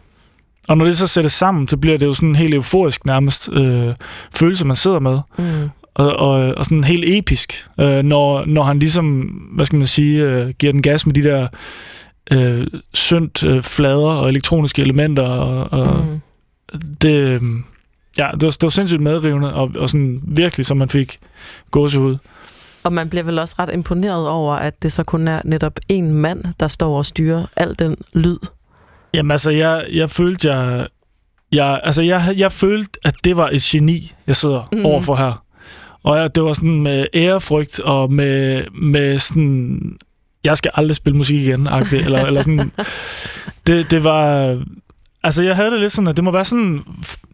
[0.68, 3.50] Og når det så sættes sammen, så bliver det jo sådan en helt euforisk nærmest
[3.52, 3.94] øh,
[4.36, 5.20] følelse, man sidder med.
[5.38, 5.70] Mm.
[5.96, 9.22] Og, og, og sådan helt episk, øh, når, når han ligesom,
[9.56, 11.48] hvad skal man sige, øh, giver den gas med de der
[12.32, 15.24] øh, syndt øh, flader og elektroniske elementer.
[15.24, 16.22] Og, og Mm.
[17.02, 17.42] det, øh,
[18.18, 21.20] ja, det, var, det var sindssygt medrivende, og, og sådan virkelig, som man fik
[21.72, 22.18] gåsehud.
[22.84, 26.14] Og man bliver vel også ret imponeret over, at det så kun er netop en
[26.14, 28.38] mand, der står og styrer al den lyd.
[29.18, 30.88] Jamen altså, jeg, jeg følte, jeg,
[31.52, 34.80] jeg, altså, jeg, jeg følte, at det var et geni, jeg sidder Mhm.
[34.80, 34.86] mm.
[34.86, 35.44] overfor her.
[36.04, 39.80] Og jeg, det var sådan med ærefrygt og med, med sådan,
[40.44, 42.72] jeg skal aldrig spille musik igen, eller, eller sådan.
[43.68, 44.58] Det, det var,
[45.24, 46.82] Altså, jeg havde det lidt sådan, at det må være sådan,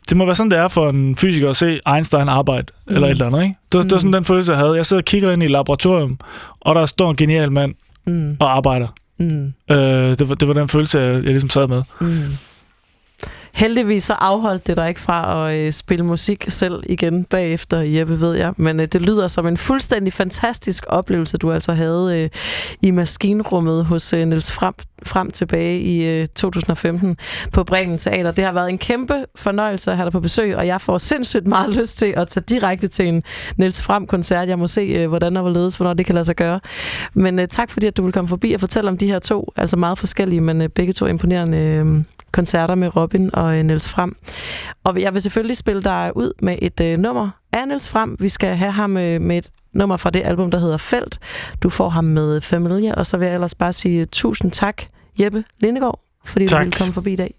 [0.09, 2.95] det må være sådan, det er for en fysiker at se Einstein arbejde, mm.
[2.95, 3.55] eller et eller andet, ikke?
[3.71, 4.75] Det, var, det var sådan den følelse, jeg havde.
[4.75, 6.17] Jeg sidder og kigger ind i et laboratorium,
[6.61, 7.73] og der står en genial mand
[8.05, 8.37] Mm.
[8.39, 8.87] og arbejder.
[9.17, 9.53] Mm.
[9.71, 9.77] Øh,
[10.17, 11.83] det, var, det var den følelse, jeg, jeg ligesom sad med.
[12.01, 12.23] Mm.
[13.53, 18.21] Heldigvis så afholdt det dig ikke fra at øh, spille musik selv igen bagefter, Jeppe,
[18.21, 18.53] ved jeg.
[18.57, 22.29] Men øh, det lyder som en fuldstændig fantastisk oplevelse, du altså havde øh,
[22.81, 24.73] i maskinrummet hos øh, Niels Frem,
[25.03, 27.17] frem tilbage i øh, 2015
[27.51, 28.31] på Bremen Teater.
[28.31, 31.47] Det har været en kæmpe fornøjelse at have dig på besøg, og jeg får sindssygt
[31.47, 33.23] meget lyst til at tage direkte til en
[33.57, 34.49] Niels Frem-koncert.
[34.49, 36.59] Jeg må se, øh, hvordan og hvorledes, hvornår det kan lade sig gøre.
[37.13, 39.53] Men øh, tak fordi, at du vil komme forbi og fortælle om de her to,
[39.55, 42.03] altså meget forskellige, men øh, begge to imponerende øh,
[42.33, 44.15] koncerter med Robin og øh, Niels Frem.
[44.83, 48.15] Og jeg vil selvfølgelig spille dig ud med et øh, nummer af Niels Frem.
[48.19, 51.19] Vi skal have ham øh, med et nummer fra det album, der hedder Felt.
[51.63, 54.81] Du får ham med Familie, og så vil jeg ellers bare sige tusind tak,
[55.19, 56.59] Jeppe Lindegård, fordi Tak.
[56.59, 57.33] du ville komme forbi i dag.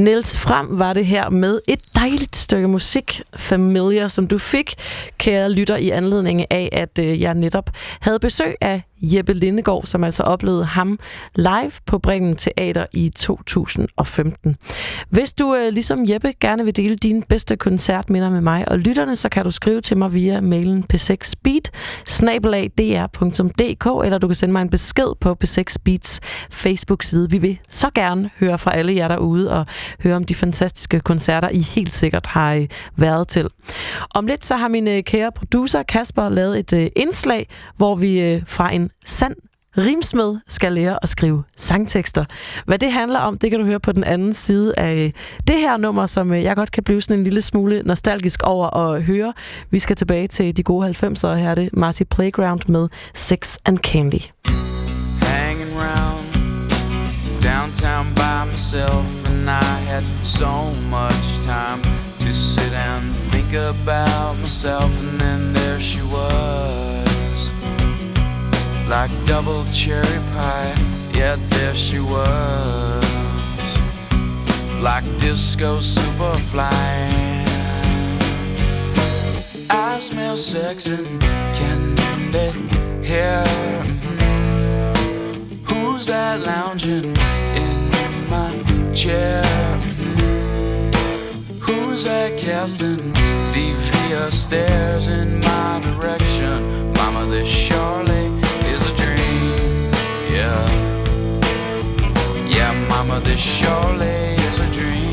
[0.00, 4.74] Niels Frem var det her med et dejligt stykke musik, Familiar, som du fik,
[5.18, 7.70] kære lytter, i anledning af, at øh, jeg netop
[8.00, 10.98] havde besøg af Jeppe Lindegård, som altså oplevede ham
[11.34, 14.56] live på Bremen Teater i 2015.
[15.08, 19.16] Hvis du øh, ligesom Jeppe gerne vil dele dine bedste koncertminder med mig og lytterne,
[19.16, 21.70] så kan du skrive til mig via mailen p6beat
[24.04, 26.20] eller du kan sende mig en besked på P6 Beats
[26.50, 27.30] Facebook-side.
[27.30, 29.66] Vi vil så gerne høre fra alle jer derude og
[30.02, 33.48] høre om de fantastiske koncerter, I helt sikkert har øh, været til.
[34.14, 38.42] Om lidt så har min øh, kære producer Kasper lavet et øh, indslag, hvor vi
[38.46, 39.34] fra en sand
[39.78, 42.24] rimsmed skal lære at skrive sangtekster.
[42.64, 45.12] Hvad det handler om, det kan du høre på den anden side af øh,
[45.46, 48.76] det her nummer, som øh, jeg godt kan blive sådan en lille smule nostalgisk over
[48.76, 49.32] at høre.
[49.70, 53.56] Vi skal tilbage til de gode 90'ere, og her er det Marcy Playground med Sex
[53.64, 54.20] and Candy.
[55.60, 56.26] hanging round
[57.40, 61.80] downtown by myself, and I had so much time
[62.18, 63.02] to sit and
[63.32, 64.90] think about myself.
[65.02, 67.09] And then there she was,
[68.90, 70.74] like double cherry pie.
[71.14, 73.04] Yet there she was,
[74.82, 76.68] like disco superfly.
[79.70, 81.20] I smell sex and
[81.54, 82.50] candy
[83.06, 83.44] here.
[84.02, 84.92] Hmm.
[85.68, 87.14] Who's that lounging
[87.64, 88.50] in my
[88.92, 89.44] chair?
[89.84, 90.90] Hmm.
[91.60, 93.12] Who's that casting
[93.52, 96.92] devious stares in my direction?
[96.94, 98.39] Mama, this dream.
[100.40, 100.68] Yeah.
[102.48, 105.12] Yeah, mama, this surely is a dream.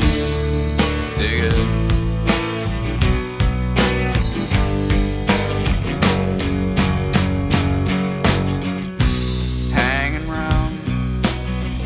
[1.18, 1.58] Dig it.
[9.70, 10.72] hanging around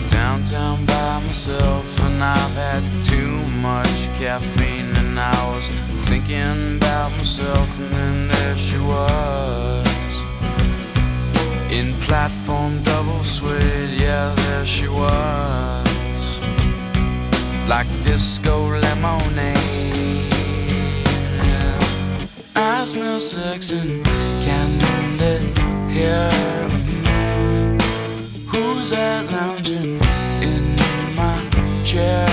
[0.09, 5.66] downtown by myself, and I've had too much caffeine, and I was
[6.09, 9.91] thinking about myself, and then there she was
[11.73, 15.93] in platform double suede, yeah, there she was
[17.66, 19.57] like disco lemonade.
[22.55, 24.05] I smell sex and
[24.45, 25.39] candy
[25.91, 26.31] here.
[28.51, 30.01] Who's that lounging
[30.43, 30.64] in
[31.16, 31.39] my
[31.85, 32.27] chair?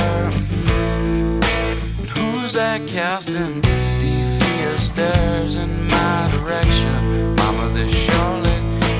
[2.15, 7.35] Who's that casting devious stares in my direction?
[7.35, 8.48] Mama, this surely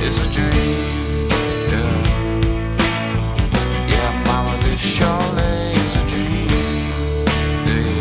[0.01, 1.29] is a dream.
[1.69, 1.93] Yeah,
[3.87, 4.81] yeah, Mama, this
[5.75, 6.49] is a dream.
[7.67, 7.93] Yeah,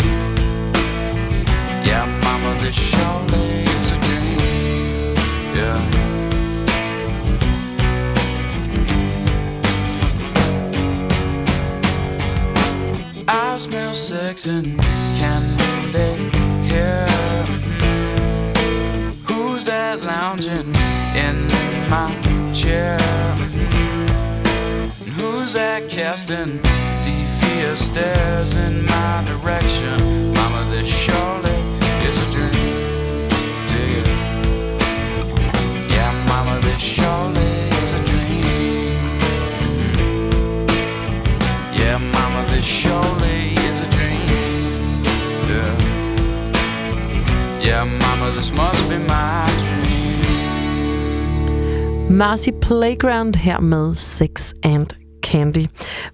[1.84, 2.78] yeah Mama, this
[3.74, 4.40] is a dream.
[5.57, 5.80] Yeah.
[13.28, 14.80] I smell sex and
[16.64, 17.07] here.
[19.26, 20.88] Who's that lounging in
[21.89, 22.12] my
[22.55, 22.99] chair?
[25.16, 26.61] Who's that casting
[27.03, 30.34] devious stares in my direction?
[30.34, 31.51] Mama, this surely
[32.09, 32.74] is a dream.
[35.89, 38.18] Yeah, Mama, this surely is a dream.
[41.74, 44.28] Yeah, mama, this surely is a dream.
[45.49, 45.74] Yeah.
[47.62, 49.57] Yeah, mama, this must be dream.
[52.11, 54.86] Marcy Playground her med Sex and
[55.22, 55.66] Candy.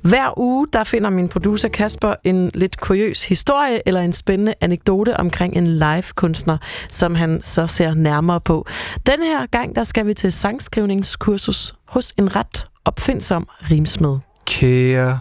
[0.02, 5.16] Hver uge, der finder min producer Kasper en lidt kuriøs historie eller en spændende anekdote
[5.16, 8.66] omkring en live-kunstner, som han så ser nærmere på.
[9.06, 14.18] Den her gang, der skal vi til sangskrivningskursus hos en ret opfindsom rimsmed.
[14.46, 15.18] Kære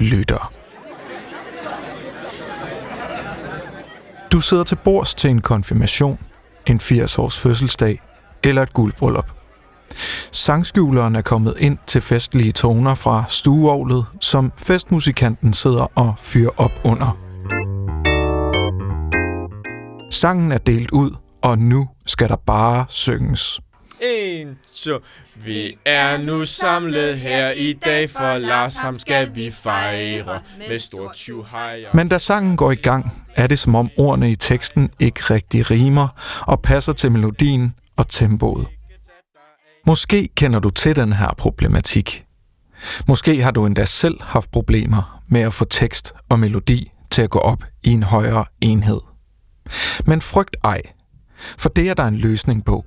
[0.00, 0.52] lytter.
[4.32, 6.18] Du sidder til bords til en konfirmation,
[6.66, 8.00] en 80-års fødselsdag
[8.42, 9.43] eller et guldbryllup.
[10.32, 16.72] Sangskjuleren er kommet ind til festlige toner fra stueovlet, som festmusikanten sidder og fyrer op
[16.84, 17.18] under.
[20.10, 21.10] Sangen er delt ud,
[21.42, 23.60] og nu skal der bare synges.
[24.00, 24.98] En, to.
[25.44, 31.12] Vi er nu samlet her i dag, for Lars ham skal vi fejre med stor
[31.16, 31.84] tjuhej.
[31.94, 35.70] Men da sangen går i gang, er det som om ordene i teksten ikke rigtig
[35.70, 36.08] rimer
[36.40, 38.66] og passer til melodien og tempoet.
[39.86, 42.24] Måske kender du til den her problematik.
[43.08, 47.30] Måske har du endda selv haft problemer med at få tekst og melodi til at
[47.30, 49.00] gå op i en højere enhed.
[50.06, 50.80] Men frygt ej,
[51.58, 52.84] for det er der en løsning på.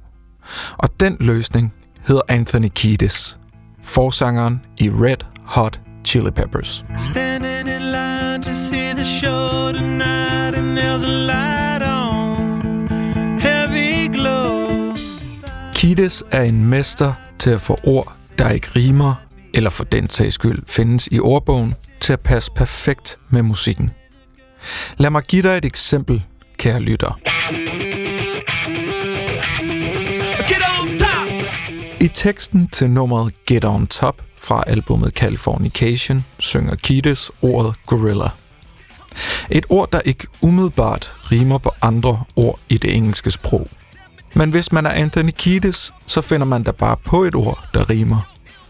[0.78, 1.74] Og den løsning
[2.08, 3.38] hedder Anthony Kiedis,
[3.84, 6.86] forsangeren i Red Hot Chili Peppers.
[6.98, 11.67] Standing in line to see the show tonight, and there's a light
[15.88, 19.16] Kiedis er en mester til at få ord, der ikke rimer,
[19.54, 23.92] eller for den sags skyld findes i ordbogen, til at passe perfekt med musikken.
[24.98, 26.24] Lad mig give dig et eksempel,
[26.58, 27.20] kære lytter.
[32.02, 38.30] I teksten til nummeret Get On Top fra albumet Californication synger Kiedis ordet gorilla.
[39.50, 43.68] Et ord, der ikke umiddelbart rimer på andre ord i det engelske sprog.
[44.34, 47.90] Men hvis man er Anthony Kiedis, så finder man da bare på et ord, der
[47.90, 48.22] rimer,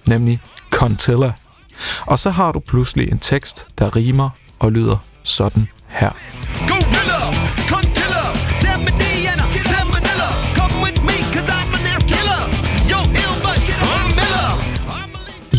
[0.07, 0.39] nemlig
[0.71, 1.31] Contilla.
[2.05, 4.29] Og så har du pludselig en tekst, der rimer
[4.59, 6.11] og lyder sådan her.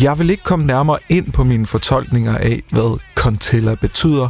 [0.03, 4.29] Jeg vil ikke komme nærmere ind på mine fortolkninger af, hvad Contilla betyder,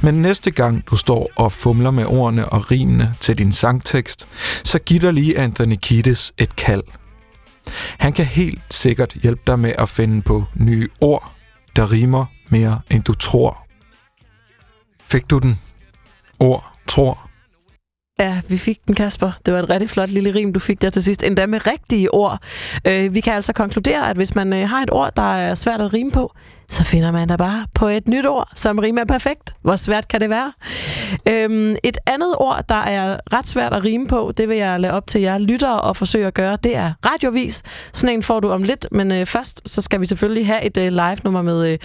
[0.00, 4.28] men næste gang du står og fumler med ordene og rimene til din sangtekst,
[4.64, 6.82] så giv dig lige Anthony Kiedis et kald.
[7.98, 11.32] Han kan helt sikkert hjælpe dig med at finde på nye ord,
[11.76, 13.66] der rimer mere end du tror.
[15.02, 15.60] Fik du den?
[16.40, 17.28] Ord, tror.
[18.20, 19.32] Ja, vi fik den, Kasper.
[19.46, 21.22] Det var et rigtig flot lille rim, du fik der til sidst.
[21.22, 22.42] Endda med rigtige ord.
[22.84, 25.80] Øh, vi kan altså konkludere, at hvis man øh, har et ord, der er svært
[25.80, 26.32] at rime på,
[26.68, 29.54] så finder man da bare på et nyt ord, som rimer perfekt.
[29.62, 30.52] Hvor svært kan det være?
[31.28, 34.92] Øhm, et andet ord, der er ret svært at rime på, det vil jeg lade
[34.92, 37.62] op til jer lyttere og forsøge at gøre, det er radiovis.
[37.92, 40.76] Sådan en får du om lidt, men øh, først så skal vi selvfølgelig have et
[40.76, 41.78] øh, live-nummer med øh,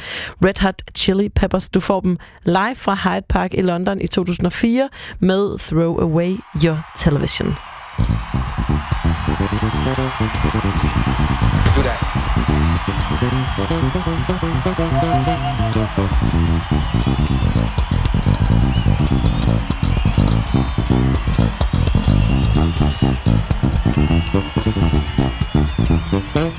[0.45, 1.69] Red Hot Chili Peppers.
[1.69, 6.87] Du får dem live fra Hyde Park i London i 2004 med Throw Away Your
[6.97, 7.55] Television.
[26.33, 26.49] Throw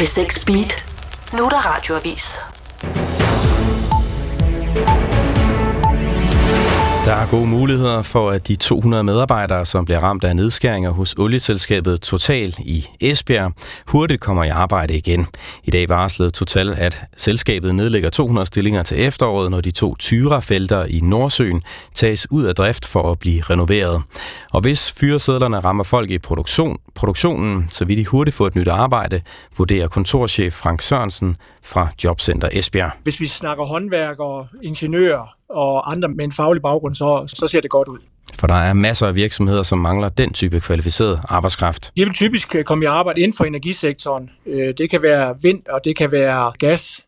[0.00, 0.84] P6 Beat.
[1.32, 2.38] Nu er der radioavis.
[7.10, 11.14] Der er gode muligheder for, at de 200 medarbejdere, som bliver ramt af nedskæringer hos
[11.18, 13.52] olieselskabet Total i Esbjerg,
[13.86, 15.26] hurtigt kommer i arbejde igen.
[15.64, 20.84] I dag varslede Total, at selskabet nedlægger 200 stillinger til efteråret, når de to Tyra-felter
[20.84, 21.62] i Nordsøen
[21.94, 24.02] tages ud af drift for at blive renoveret.
[24.52, 28.68] Og hvis fyresedlerne rammer folk i produktion, produktionen, så vil de hurtigt få et nyt
[28.68, 29.20] arbejde,
[29.58, 32.90] vurderer kontorchef Frank Sørensen fra Jobcenter Esbjerg.
[33.02, 37.70] Hvis vi snakker håndværkere, ingeniører og andre med en faglig baggrund, så, så ser det
[37.70, 37.98] godt ud.
[38.34, 41.92] For der er masser af virksomheder, som mangler den type kvalificeret arbejdskraft.
[41.96, 44.30] De vil typisk øh, komme i arbejde inden for energisektoren.
[44.46, 47.00] Øh, Det kan være vind, og det kan være gas.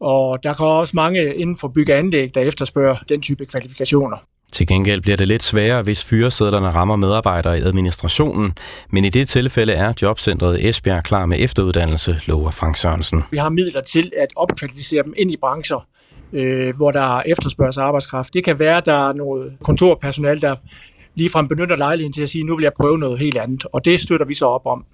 [0.00, 4.16] Og der kan også mange inden for bygge anlæg, der efterspørger den type kvalifikationer.
[4.52, 8.58] Til gengæld bliver det lidt sværere, hvis fyresedlerne rammer medarbejdere i administrationen,
[8.90, 13.22] men i det tilfælde er Jobcentret Esbjerg klar med efteruddannelse, lover Frank Sørensen.
[13.30, 15.86] Vi har midler til at opkvalificere dem ind i brancher,
[16.32, 18.34] øh, hvor der efterspørges arbejdskraft.
[18.34, 20.56] Det kan være, at der er noget kontorpersonale, der
[21.14, 24.00] ligefrem benytter lejligheden til at sige, nu vil jeg prøve noget helt andet, og det
[24.00, 24.84] støtter vi så op om.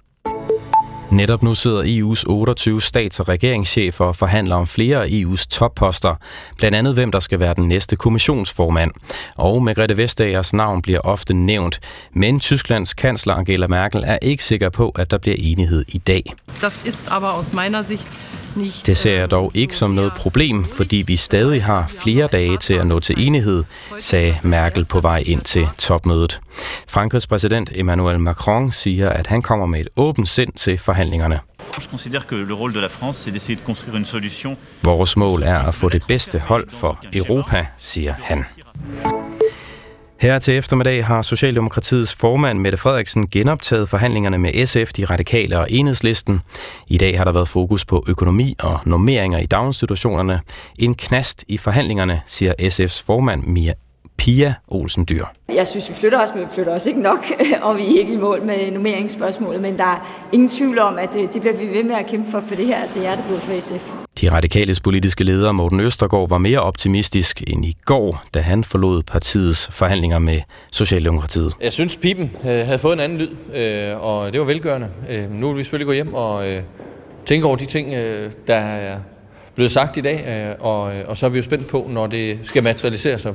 [1.11, 6.15] Netop nu sidder EU's 28 stats- og regeringschefer og forhandler om flere af EU's topposter,
[6.57, 8.91] blandt andet hvem der skal være den næste kommissionsformand.
[9.35, 11.79] Og Margrethe Vestagers navn bliver ofte nævnt,
[12.13, 16.23] men Tysklands kansler Angela Merkel er ikke sikker på, at der bliver enighed i dag.
[16.61, 18.42] Das ist aber aus meiner Sicht
[18.85, 22.73] Det ser jeg dog ikke som noget problem, fordi vi stadig har flere dage til
[22.73, 23.63] at nå til enighed,
[23.99, 26.39] sagde Merkel på vej ind til topmødet.
[26.87, 31.39] Frankrigs præsident Emmanuel Macron siger, at han kommer med et åbent sind til forhandlingerne.
[31.77, 34.57] Je considère que le rôle de la France, c'est d'essayer de construire une solution.
[34.83, 38.45] Vores mål er at få det bedste hold for Europa, siger han.
[40.23, 45.67] Her til eftermiddag har Socialdemokratiets formand Mette Frederiksen genoptaget forhandlingerne med SF, de radikale og
[45.69, 46.41] enhedslisten.
[46.89, 50.41] I dag har der været fokus på økonomi og normeringer i daginstitutionerne.
[50.79, 53.73] En knast i forhandlingerne, siger SF's formand Mia
[54.17, 55.25] Pia Olsen Dyr.
[55.55, 57.25] Jeg synes, vi flytter os, men vi flytter os ikke nok,
[57.67, 61.13] og vi er ikke i mål med nummeringsspørgsmålet, men der er ingen tvivl om, at
[61.13, 63.39] det, det bliver vi ved med at kæmpe for, for det her er altså hjerteblod
[63.39, 63.91] for SF.
[64.21, 69.03] De radikales politiske leder Morten Østergaard var mere optimistisk end i går, da han forlod
[69.03, 70.41] partiets forhandlinger med
[70.71, 71.53] Socialdemokratiet.
[71.61, 74.89] Jeg synes, pipen øh, havde fået en anden lyd, øh, og det var velgørende.
[75.09, 76.61] Øh, nu vil vi selvfølgelig gå hjem og øh,
[77.25, 78.97] tænke over de ting, øh, der er
[79.55, 82.07] blevet sagt i dag, øh, og, øh, og så er vi jo spændt på, når
[82.07, 83.33] det skal materialisere sig.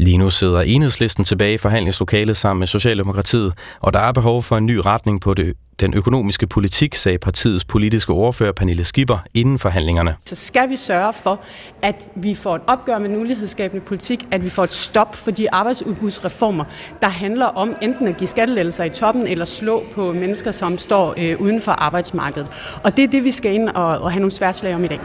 [0.00, 4.56] Lige nu sidder enhedslisten tilbage i forhandlingslokalet sammen med Socialdemokratiet, og der er behov for
[4.56, 9.58] en ny retning på det, den økonomiske politik, sagde partiets politiske ordfører Pernille Skipper inden
[9.58, 10.16] forhandlingerne.
[10.24, 11.40] Så skal vi sørge for,
[11.82, 15.30] at vi får et opgør med den ulighedsskabende politik, at vi får et stop for
[15.30, 16.64] de arbejdsudbudsreformer,
[17.00, 21.14] der handler om enten at give skattelettelser i toppen eller slå på mennesker, som står
[21.18, 22.48] øh, uden for arbejdsmarkedet.
[22.84, 25.00] Og det er det, vi skal ind og, og have nogle sværslag om i dag.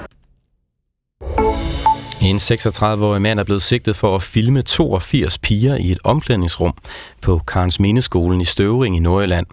[2.25, 6.73] En 36-årig mand er blevet sigtet for at filme 82 piger i et omklædningsrum
[7.21, 9.45] på Karens Mindeskolen i Støvring i Nordjylland.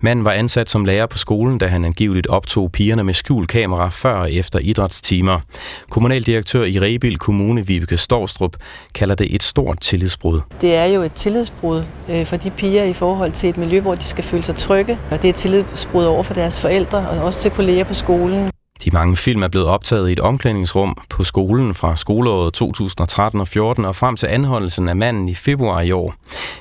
[0.00, 3.88] Manden var ansat som lærer på skolen, da han angiveligt optog pigerne med skjult kamera
[3.88, 5.40] før og efter idrætstimer.
[5.88, 8.56] Kommunaldirektør i Rebild Kommune, Vibeke Storstrup,
[8.94, 10.40] kalder det et stort tillidsbrud.
[10.60, 13.94] Det er jo et tillidsbrud øh, for de piger i forhold til et miljø, hvor
[13.94, 14.98] de skal føle sig trygge.
[15.10, 18.50] Og det er et tillidsbrud over for deres forældre og også til kolleger på skolen.
[18.84, 23.48] De mange film er blevet optaget i et omklædningsrum på skolen fra skoleåret 2013 og
[23.48, 26.14] 14 og frem til anholdelsen af manden i februar i år.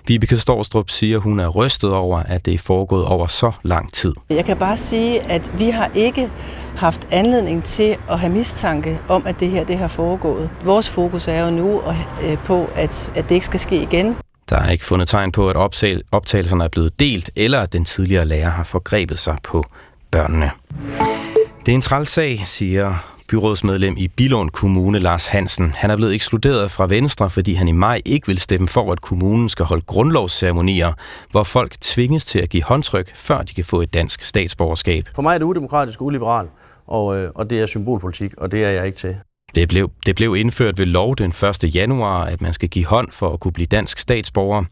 [0.07, 4.13] Vibeke Storstrup siger, hun er rystet over, at det er foregået over så lang tid.
[4.29, 6.29] Jeg kan bare sige, at vi har ikke
[6.77, 10.49] haft anledning til at have mistanke om, at det her det har foregået.
[10.65, 11.81] Vores fokus er jo nu
[12.23, 14.15] øh, på, at, at det ikke skal ske igen.
[14.49, 17.85] Der er ikke fundet tegn på, at optag- optagelserne er blevet delt, eller at den
[17.85, 19.65] tidligere lærer har forgrebet sig på
[20.11, 20.51] børnene.
[21.69, 22.93] Det er en træls sag, siger
[23.29, 25.71] byrådsmedlem i Bilund Kommune, Lars Hansen.
[25.71, 29.01] Han er blevet ekskluderet fra Venstre, fordi han i maj ikke vil stemme for, at
[29.01, 30.93] kommunen skal holde grundlovsceremonier,
[31.31, 35.09] hvor folk tvinges til at give håndtryk, før de kan få et dansk statsborgerskab.
[35.15, 36.47] For mig er det udemokratisk og uliberal,
[36.87, 39.15] og, øh, og det er symbolpolitik, og det er jeg ikke til.
[39.55, 41.33] Det blev, det blev indført ved lov den
[41.63, 41.75] 1.
[41.75, 44.63] januar, at man skal give hånd for at kunne blive dansk statsborger.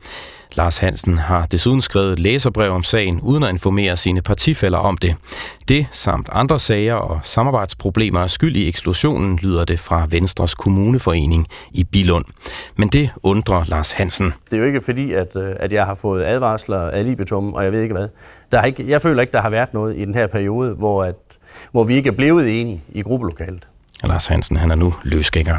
[0.55, 5.15] Lars Hansen har desuden skrevet læserbrev om sagen, uden at informere sine partifælder om det.
[5.67, 11.47] Det samt andre sager og samarbejdsproblemer er skyld i eksklusionen, lyder det fra Venstres Kommuneforening
[11.71, 12.25] i Bilund.
[12.75, 14.33] Men det undrer Lars Hansen.
[14.51, 17.63] Det er jo ikke fordi, at, øh, at jeg har fået advarsler af libetum, og
[17.63, 18.07] jeg ved ikke hvad.
[18.51, 21.03] Der har ikke, jeg føler ikke, der har været noget i den her periode, hvor,
[21.03, 21.15] at,
[21.71, 23.67] hvor vi ikke er blevet enige i gruppelokalet.
[24.03, 25.57] Lars Hansen, han er nu løsgænger.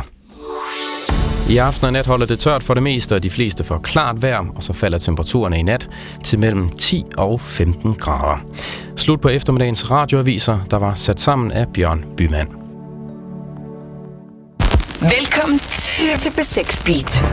[1.48, 4.22] I aften og nat holder det tørt for det meste, og de fleste får klart
[4.22, 5.88] vejr, og så falder temperaturerne i nat
[6.24, 8.40] til mellem 10 og 15 grader.
[8.96, 12.48] Slut på eftermiddagens radioaviser, der var sat sammen af Bjørn Bymand.
[15.00, 17.24] Velkommen til, til B6 Beat.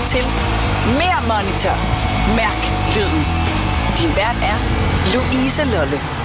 [0.00, 0.24] lytter til
[0.98, 1.76] Mere Monitor.
[2.36, 2.60] Mærk
[2.96, 3.24] lyden.
[3.98, 4.58] Din vært er
[5.12, 6.19] Louise Lolle.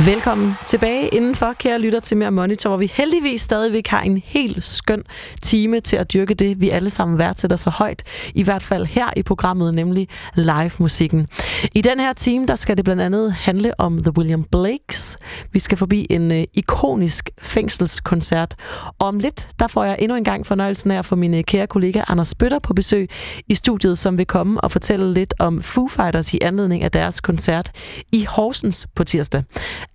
[0.00, 4.64] Velkommen tilbage indenfor, kære lytter til Mere Monitor, hvor vi heldigvis stadigvæk har en helt
[4.64, 5.02] skøn
[5.42, 8.02] time til at dyrke det, vi alle sammen værdsætter så højt,
[8.34, 11.26] i hvert fald her i programmet, nemlig live-musikken.
[11.74, 15.16] I den her time, der skal det blandt andet handle om The William Blakes.
[15.52, 18.54] Vi skal forbi en øh, ikonisk fængselskoncert.
[18.98, 21.44] Og om lidt, der får jeg endnu en gang fornøjelsen af at få min øh,
[21.44, 23.10] kære kollega Anders Bøtter på besøg
[23.48, 27.20] i studiet, som vil komme og fortælle lidt om Foo Fighters i anledning af deres
[27.20, 27.70] koncert
[28.12, 29.42] i Horsens på tirsdag.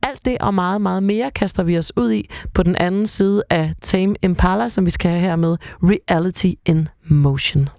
[0.04, 3.44] Alt det og meget, meget mere kaster vi os ud i på den anden side
[3.50, 7.70] af Tame Impala, som vi skal have her med Reality in Motion.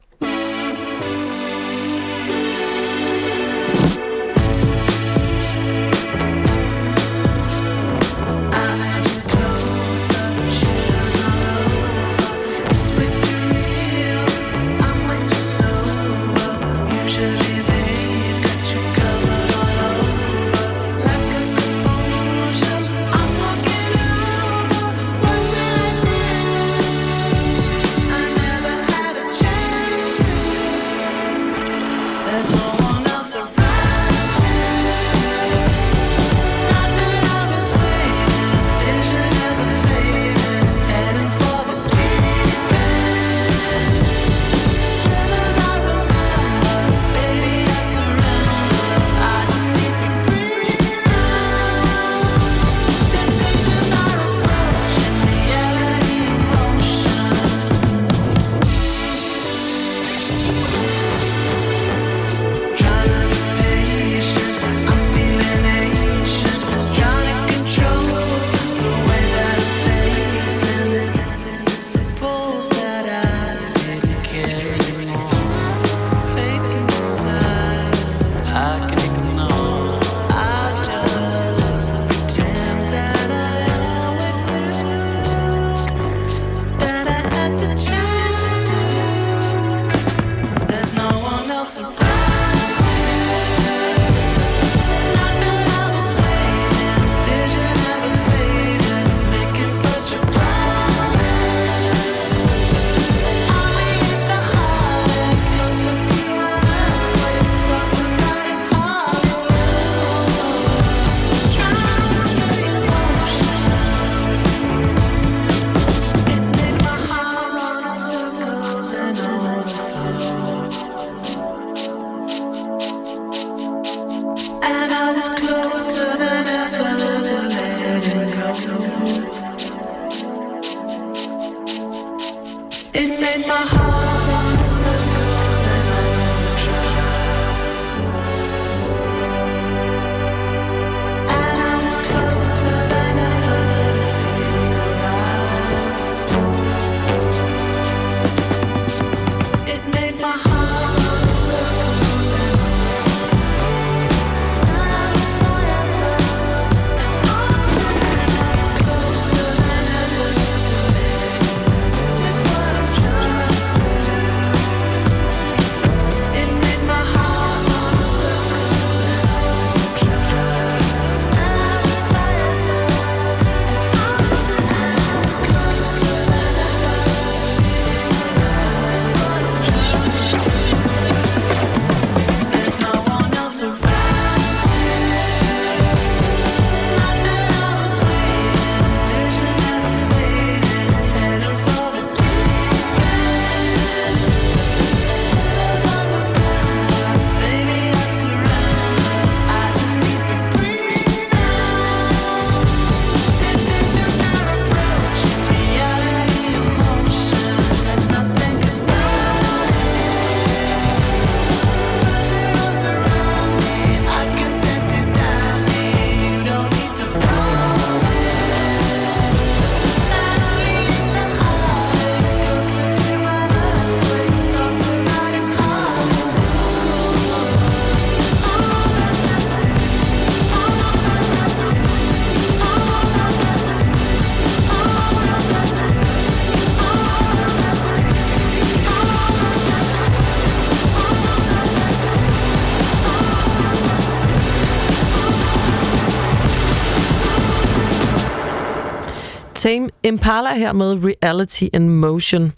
[250.11, 252.53] Impala her med Reality in Motion.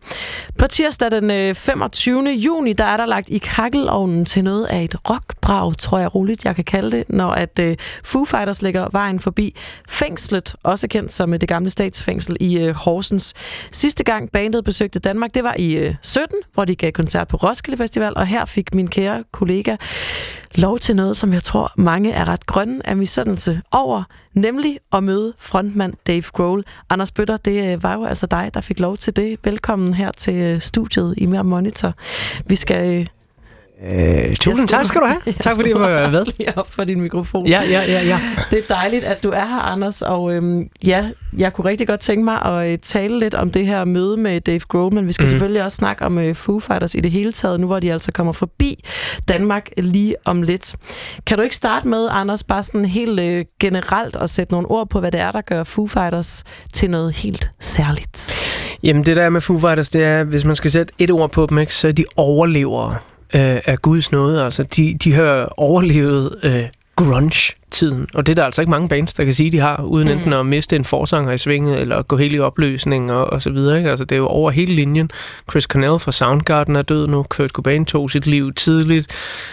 [0.59, 2.25] På tirsdag den øh, 25.
[2.31, 6.45] juni, der er der lagt i kakkelovnen til noget af et rockbrag, tror jeg roligt,
[6.45, 9.57] jeg kan kalde det, når at øh, Foo Fighters lægger vejen forbi
[9.89, 13.35] fængslet, også kendt som øh, det gamle statsfængsel i øh, Horsens.
[13.73, 17.37] Sidste gang bandet besøgte Danmark, det var i øh, 17, hvor de gav koncert på
[17.37, 19.77] Roskilde Festival, og her fik min kære kollega
[20.55, 24.03] lov til noget, som jeg tror mange er ret grønne af misundelse over,
[24.35, 26.65] nemlig at møde frontmand Dave Grohl.
[26.91, 29.39] Anders Bøtter, det øh, var jo altså dig, der fik lov til det.
[29.45, 31.95] Velkommen her til øh, studiet i Mere Monitor.
[32.47, 33.01] Vi skal...
[33.01, 33.07] Øh,
[33.91, 35.21] Øh, tusind tak skal du have.
[35.41, 36.25] Tak fordi jeg må være med.
[36.39, 37.47] lige op for din mikrofon.
[37.47, 38.21] Ja, ja, ja, ja.
[38.51, 40.03] Det er dejligt, at du er her, Anders.
[40.03, 43.67] Og øhm, ja, jeg kunne rigtig godt tænke mig at øh, tale lidt om det
[43.67, 45.29] her møde med Dave Grohl, men vi skal mm.
[45.29, 48.13] selvfølgelig også snakke om øh, Foo Fighters i det hele taget, nu hvor de altså
[48.13, 48.85] kommer forbi
[49.29, 50.77] Danmark lige om lidt.
[51.27, 54.89] Kan du ikke starte med, Anders, bare sådan helt øh, generelt at sætte nogle ord
[54.89, 56.45] på, hvad det er, der gør Foo Fighters
[56.75, 58.39] til noget helt særligt?
[58.83, 61.47] Jamen det der med Foo Fighters, det er, hvis man skal sætte et ord på
[61.51, 62.97] dem, ikke, så er de overlevere
[63.35, 64.45] øh, af Guds nåde.
[64.45, 66.65] Altså de, de har overlevet øh,
[67.05, 70.09] grunge-tiden, og det er der altså ikke mange bands, der kan sige, de har, uden
[70.09, 70.15] mm.
[70.15, 73.51] enten at miste en forsanger i svinget, eller gå helt i opløsning og, og så
[73.51, 73.79] videre.
[73.79, 73.91] Ikke?
[73.91, 75.11] Altså det er jo over hele linjen.
[75.51, 79.07] Chris Cornell fra Soundgarden er død nu, Kurt Cobain tog sit liv tidligt,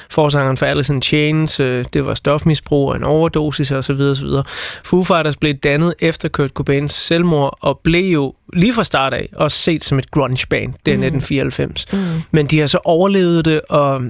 [0.09, 4.11] forsangeren for Alice in Chains, øh, det var stofmisbrug og en overdosis og så videre,
[4.11, 4.43] og så videre.
[4.84, 9.30] Foo Fighters blev dannet efter Kurt Cobains selvmord, og blev jo lige fra start af
[9.35, 10.73] også set som et grunge-band.
[10.85, 11.03] Det er Mm.
[11.03, 11.85] 1994.
[11.93, 11.99] Mm.
[12.31, 14.01] Men de har så overlevet det, og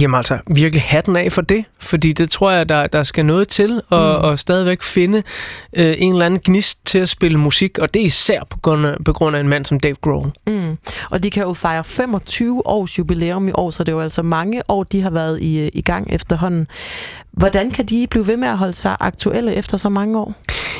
[0.00, 3.48] Jamen altså, virkelig hatten af for det, fordi det tror jeg, der, der skal noget
[3.48, 4.24] til, og, Mm.
[4.24, 5.22] og stadigvæk finde
[5.76, 8.86] øh, en eller anden gnist til at spille musik, og det er især på grund
[8.86, 10.30] af, på grund af en mand som Dave Grohl.
[10.46, 10.78] Mm.
[11.10, 14.22] Og de kan jo fejre 25 års jubilæum i år, så det er jo altså
[14.22, 16.66] mange år, de har været i, i gang efterhånden.
[17.32, 20.34] Hvordan kan de blive ved med at holde sig aktuelle efter så mange år?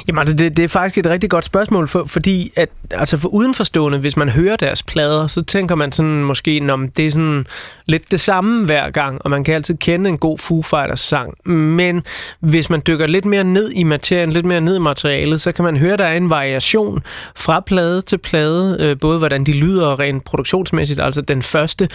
[0.09, 3.29] Jamen altså, det, det er faktisk et rigtig godt spørgsmål, for, fordi at, altså for
[3.29, 7.47] udenforstående, hvis man hører deres plader, så tænker man sådan måske, om det er sådan
[7.87, 11.49] lidt det samme hver gang, og man kan altid kende en god Foo Fighters sang.
[11.49, 12.03] Men
[12.41, 15.65] hvis man dykker lidt mere ned i materien, lidt mere ned i materialet, så kan
[15.65, 17.03] man høre, der er en variation
[17.37, 21.89] fra plade til plade, øh, både hvordan de lyder rent produktionsmæssigt, altså den første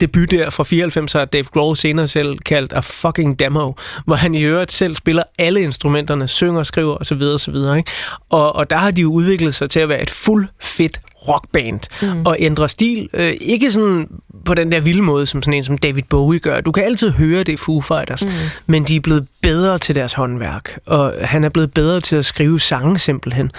[0.00, 3.72] debut der fra 94 har Dave Grohl senere selv kaldt a fucking demo,
[4.04, 7.54] hvor han i øvrigt selv spiller alle instrumenterne, synger, skriver osv osv.
[7.54, 7.90] Ikke?
[8.30, 11.80] Og, og der har de jo udviklet sig til at være et fuld fedt rockband
[12.02, 12.26] mm.
[12.26, 13.08] og ændre stil.
[13.14, 14.08] Øh, ikke sådan
[14.44, 16.60] på den der vilde måde, som sådan en som David Bowie gør.
[16.60, 18.30] Du kan altid høre det Foo Fighters, mm.
[18.66, 22.24] men de er blevet bedre til deres håndværk, og han er blevet bedre til at
[22.24, 23.50] skrive sange simpelthen.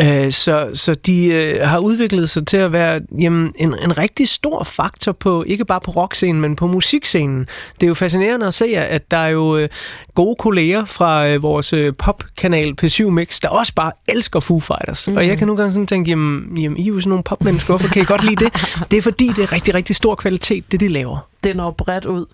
[0.00, 4.28] Øh, så, så de øh, har udviklet sig til at være jamen, en, en rigtig
[4.28, 7.46] stor faktor på, ikke bare på rockscenen, men på musikscenen.
[7.74, 9.68] Det er jo fascinerende at se, at der er jo øh,
[10.14, 15.08] gode kolleger fra øh, vores øh, popkanal P7 Mix, der også bare elsker Foo Fighters.
[15.08, 15.16] Mm.
[15.16, 17.72] Og jeg kan nogle gange sådan tænke, jamen, jamen I er jo sådan nogle popmennesker,
[17.72, 18.52] hvorfor kan I godt lide det?
[18.90, 21.18] Det er fordi, det er rigtig, rigtig stor kvalitet, det de laver.
[21.44, 22.26] Det når bredt ud.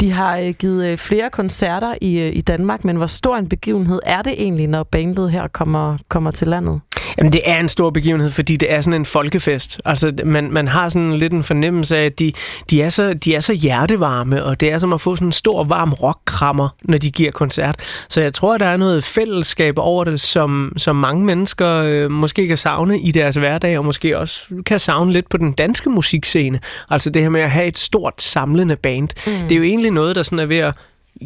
[0.00, 3.48] De har øh, givet øh, flere koncerter i, øh, i Danmark, men hvor stor en
[3.48, 6.80] begivenhed er det egentlig, når bandet her kommer, kommer til landet?
[7.18, 9.80] Jamen, det er en stor begivenhed, fordi det er sådan en folkefest.
[9.84, 12.32] Altså, man, man har sådan lidt en fornemmelse af, at de,
[12.70, 15.32] de, er så, de er så hjertevarme, og det er som at få sådan en
[15.32, 17.76] stor, varm rockkrammer, når de giver koncert.
[18.08, 22.48] Så jeg tror, der er noget fællesskab over det, som, som mange mennesker øh, måske
[22.48, 26.60] kan savne i deres hverdag, og måske også kan savne lidt på den danske musikscene.
[26.90, 29.08] Altså det her med at have et stort samlende band.
[29.26, 29.32] Mm.
[29.48, 30.74] Det er jo egentlig noget, der sådan er ved at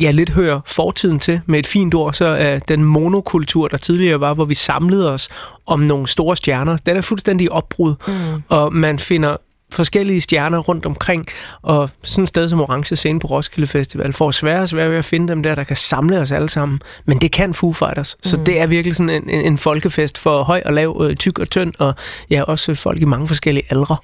[0.00, 4.20] ja, lidt hører fortiden til med et fint ord, så er den monokultur, der tidligere
[4.20, 5.28] var, hvor vi samlede os
[5.66, 8.42] om nogle store stjerner, den er fuldstændig opbrud, Mm.
[8.48, 9.36] og man finder
[9.72, 11.26] forskellige stjerner rundt omkring,
[11.62, 14.96] og sådan et sted som Orange Scene på Roskilde Festival får sværere og sværere ved
[14.96, 16.80] at finde dem der, der kan samle os alle sammen.
[17.06, 18.16] Men det kan Foo Fighters.
[18.22, 18.44] Så Mm.
[18.44, 21.50] det er virkelig sådan en, en, en folkefest for høj og lav, øh, tyk og
[21.50, 21.94] tynd, og
[22.30, 23.96] ja, også folk i mange forskellige aldre.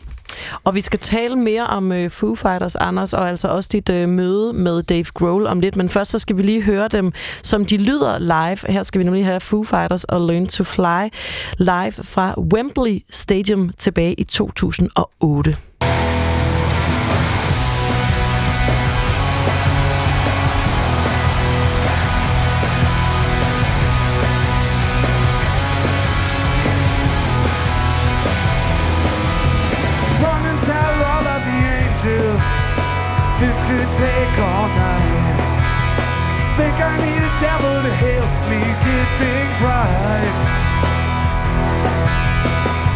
[0.65, 4.09] Og vi skal tale mere om øh, Foo Fighters, Anders, og altså også dit øh,
[4.09, 5.77] møde med Dave Grohl om lidt.
[5.77, 8.73] Men først så skal vi lige høre dem, som de lyder live.
[8.73, 11.09] Her skal vi nemlig have Foo Fighters og Learn to Fly
[11.59, 15.57] live fra Wembley Stadium tilbage i 2008.
[33.69, 35.39] Could take all night.
[36.59, 40.35] Think I need a devil to help me get things right.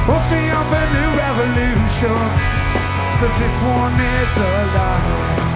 [0.08, 2.18] Hook me up a new revolution,
[3.18, 5.46] cause this one is a lie.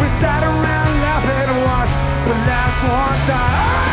[0.00, 3.89] We sat around laughing and watched the last one die.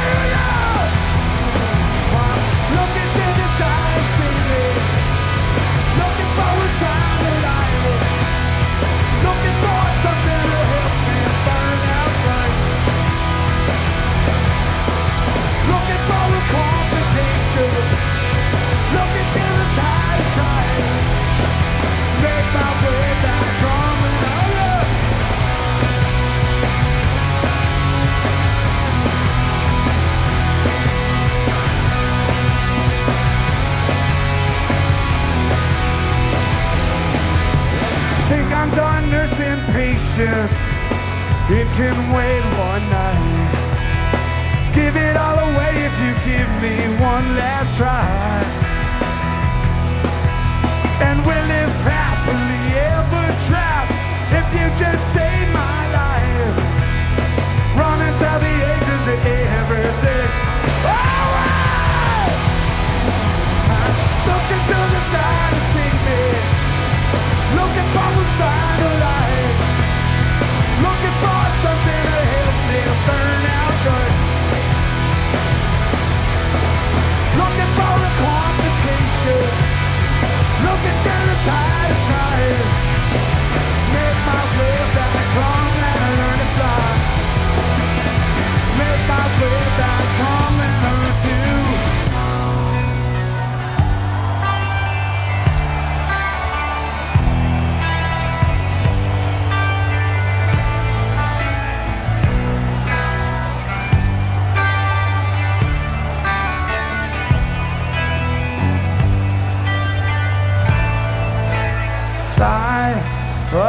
[39.77, 40.56] Patience.
[41.49, 43.53] It can wait one night.
[44.73, 48.03] Give it all away if you give me one last try.
[51.07, 52.64] And we'll live happily
[52.95, 53.94] ever trapped
[54.39, 55.06] if you just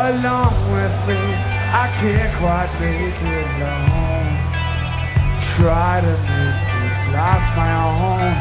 [0.08, 1.20] along with me.
[1.84, 4.30] I can't quite make it alone.
[5.52, 8.32] Try to make this life my own.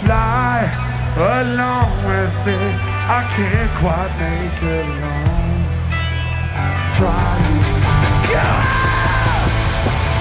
[0.00, 0.68] Fly
[1.16, 2.60] along with me.
[3.08, 5.60] I can't quite make it alone.
[6.98, 7.56] Try to
[8.28, 9.48] go out.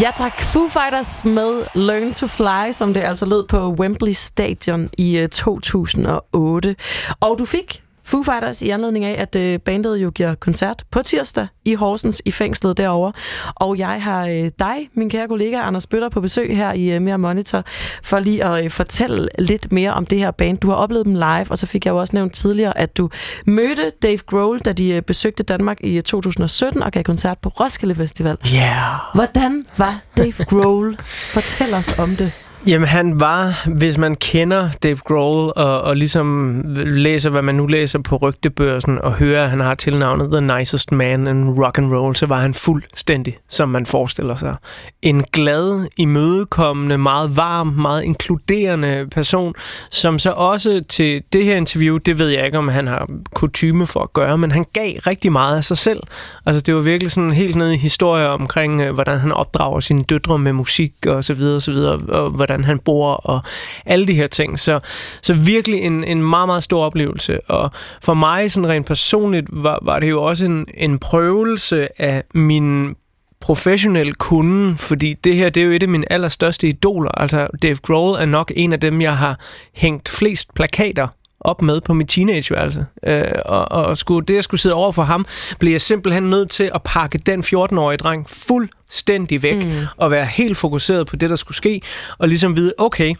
[0.00, 4.90] Ja tak, Foo Fighters med Learn to Fly, som det altså lød på Wembley Stadion
[4.98, 6.76] i øh, 2008.
[7.20, 11.02] Og du fik Foo Fighters i anledning af, at øh, bandet jo giver koncert på
[11.02, 13.12] tirsdag i Horsens i fængslet derovre.
[13.54, 17.02] Og jeg har øh, dig, min kære kollega Anders Bøtter, på besøg her i øh,
[17.02, 17.64] Mere Monitor,
[18.02, 20.58] for lige at øh, fortælle lidt mere om det her band.
[20.58, 23.10] Du har oplevet dem live, og så fik jeg jo også nævnt tidligere, at du
[23.46, 27.48] mødte Dave Grohl, da de øh, besøgte Danmark i øh, 2017 og gav koncert på
[27.48, 28.36] Roskilde Festival.
[28.54, 28.74] Yeah.
[29.14, 30.96] Hvordan var Dave Grohl?
[31.04, 32.46] Fortæl os om det.
[32.66, 37.66] Jamen han var, hvis man kender Dave Grohl og, og ligesom læser, hvad man nu
[37.66, 41.94] læser på rygtebørsen og hører, at han har tilnavnet The Nicest Man in Rock and
[41.94, 44.56] Roll, så var han fuldstændig, som man forestiller sig.
[45.02, 49.54] En glad, imødekommende, meget varm, meget inkluderende person,
[49.90, 53.86] som så også til det her interview, det ved jeg ikke, om han har kutume
[53.86, 56.00] for at gøre, men han gav rigtig meget af sig selv.
[56.46, 60.02] Altså det var virkelig sådan helt ned i historier omkring, øh, hvordan han opdrager sine
[60.02, 63.40] døtre med musik og så videre og så videre, og hvordan han bor og
[63.86, 64.58] alle de her ting.
[64.58, 64.80] Så,
[65.22, 67.50] så virkelig en, en meget, meget stor oplevelse.
[67.50, 67.70] Og
[68.02, 72.94] for mig sådan rent personligt var, var det jo også en, en prøvelse af min
[73.40, 77.10] professionel kunde, fordi det her, det er jo et af mine allerstørste idoler.
[77.10, 79.40] Altså, Dave Grohl er nok en af dem, jeg har
[79.74, 81.08] hængt flest plakater
[81.46, 82.86] op med på mit teenageværelse.
[83.06, 85.26] Øh, og, og skulle, det, jeg skulle sidde over for ham,
[85.58, 89.72] blev jeg simpelthen nødt til at pakke den 14-årige dreng fuldstændig væk, mm.
[89.96, 91.80] og være helt fokuseret på det, der skulle ske,
[92.18, 93.14] og ligesom vide, okay,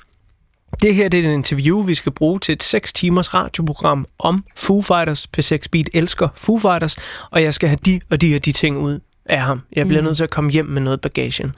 [0.82, 4.44] det her det er et interview, vi skal bruge til et 6 timers radioprogram om
[4.56, 5.28] Foo Fighters.
[5.38, 6.96] P6 Beat elsker Foo Fighters,
[7.30, 9.60] og jeg skal have de og de og de ting ud af ham.
[9.76, 10.06] Jeg bliver Mm.
[10.06, 11.52] nødt til at komme hjem med noget bagage.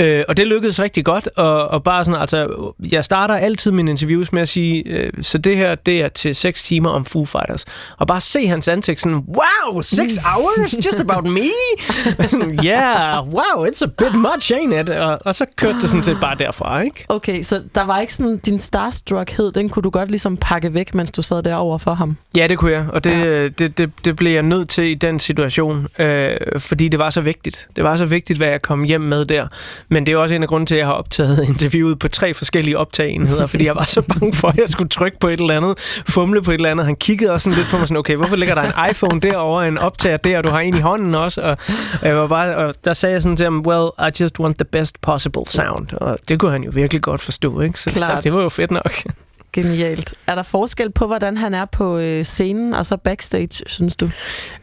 [0.00, 3.90] Øh, og det lykkedes rigtig godt, og, og bare sådan, altså, jeg starter altid mine
[3.90, 7.24] interviews med at sige, øh, så det her, det er til 6 timer om Foo
[7.24, 7.64] Fighters.
[7.98, 10.74] Og bare se hans ansigt sådan, wow, six hours?
[10.86, 11.40] Just about me?
[12.28, 14.90] sådan, yeah, wow, it's a bit much, ain't it?
[14.90, 17.04] Og, og så kørte det sådan set bare derfra, ikke?
[17.08, 20.94] Okay, så der var ikke sådan, din starstruckhed, den kunne du godt ligesom pakke væk,
[20.94, 22.16] mens du sad derovre for ham?
[22.36, 23.46] Ja, det kunne jeg, og det, ja.
[23.48, 27.20] det, det, det blev jeg nødt til i den situation, øh, fordi det var så
[27.20, 27.66] vigtigt.
[27.76, 29.46] Det var så vigtigt, hvad jeg kom hjem med der.
[29.88, 32.34] Men det er også en af grunden til, at jeg har optaget interviewet på tre
[32.34, 35.56] forskellige optagenheder, fordi jeg var så bange for, at jeg skulle trykke på et eller
[35.56, 36.86] andet, fumle på et eller andet.
[36.86, 39.68] Han kiggede også sådan lidt på mig sådan, okay, hvorfor ligger der en iPhone derovre,
[39.68, 41.42] en optager der, og du har en i hånden også?
[41.42, 41.56] Og,
[42.02, 44.64] jeg var bare, og der sagde jeg sådan til ham, well, I just want the
[44.64, 45.92] best possible sound.
[45.92, 47.80] Og det kunne han jo virkelig godt forstå, ikke?
[47.80, 48.24] Så Klart.
[48.24, 48.92] det var jo fedt nok.
[49.52, 50.14] Genialt.
[50.26, 54.10] Er der forskel på, hvordan han er på øh, scenen og så backstage, synes du?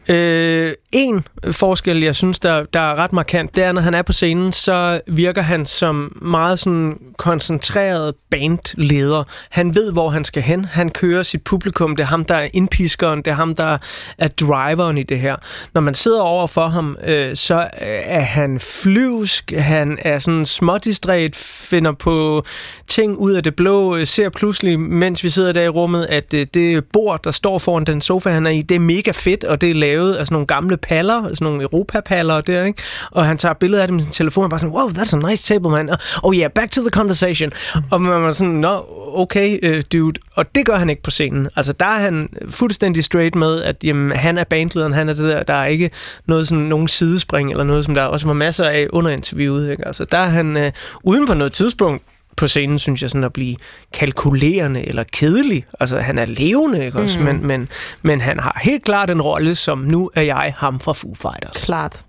[0.08, 4.02] Øh, en forskel, jeg synes, der, der er ret markant, det er, når han er
[4.02, 9.24] på scenen, så virker han som meget sådan koncentreret bandleder.
[9.50, 10.64] Han ved, hvor han skal hen.
[10.64, 11.96] Han kører sit publikum.
[11.96, 13.18] Det er ham, der er indpiskeren.
[13.18, 13.78] Det er ham, der
[14.18, 15.36] er driveren i det her.
[15.74, 17.68] Når man sidder over for ham, øh, så øh,
[18.04, 19.52] er han flyvsk.
[19.58, 22.44] Han er sådan smådistræt, finder på
[22.86, 26.34] ting ud af det blå, øh, ser pludselig, mens vi sidder der i rummet, at
[26.34, 29.44] øh, det bord, der står foran den sofa, han er i, det er mega fedt,
[29.44, 32.82] og det er lavet af sådan nogle gamle paller, sådan nogle Europa-paller der, ikke?
[33.10, 35.30] Og han tager billeder af det med sin telefon, og bare sådan, wow, that's a
[35.30, 35.90] nice table, man.
[36.22, 37.52] Oh yeah, back to the conversation.
[37.90, 38.84] Og man var sådan, nå,
[39.14, 40.20] okay, øh, dude.
[40.34, 41.48] Og det gør han ikke på scenen.
[41.56, 45.24] Altså, der er han fuldstændig straight med, at jamen, han er bandlederen, han er det
[45.24, 45.90] der, der er ikke
[46.26, 49.86] noget sådan, nogen sidespring, eller noget, som der også var masser af under interviewet, ikke?
[49.86, 50.72] Altså, der er han øh,
[51.02, 52.02] uden på noget tidspunkt,
[52.36, 53.56] på scenen, synes jeg, sådan at blive
[53.92, 55.66] kalkulerende eller kedelig.
[55.80, 57.18] Altså, han er levende, ikke også?
[57.18, 57.24] Mm.
[57.24, 57.68] Men, men,
[58.02, 61.64] men han har helt klart en rolle, som nu er jeg ham fra Foo Fighters.
[61.64, 62.04] Klart.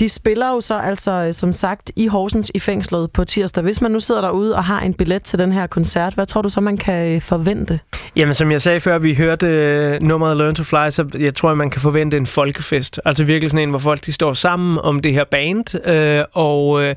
[0.00, 3.62] De spiller jo så altså, øh, som sagt, i Horsens i fængslet på tirsdag.
[3.62, 6.42] Hvis man nu sidder derude og har en billet til den her koncert, hvad tror
[6.42, 7.80] du så, man kan øh, forvente?
[8.16, 11.50] Jamen, som jeg sagde før, vi hørte øh, nummeret Learn to Fly, så jeg tror,
[11.50, 13.00] at man kan forvente en folkefest.
[13.04, 16.82] Altså virkelig sådan en, hvor folk de står sammen om det her band, øh, og
[16.82, 16.94] øh,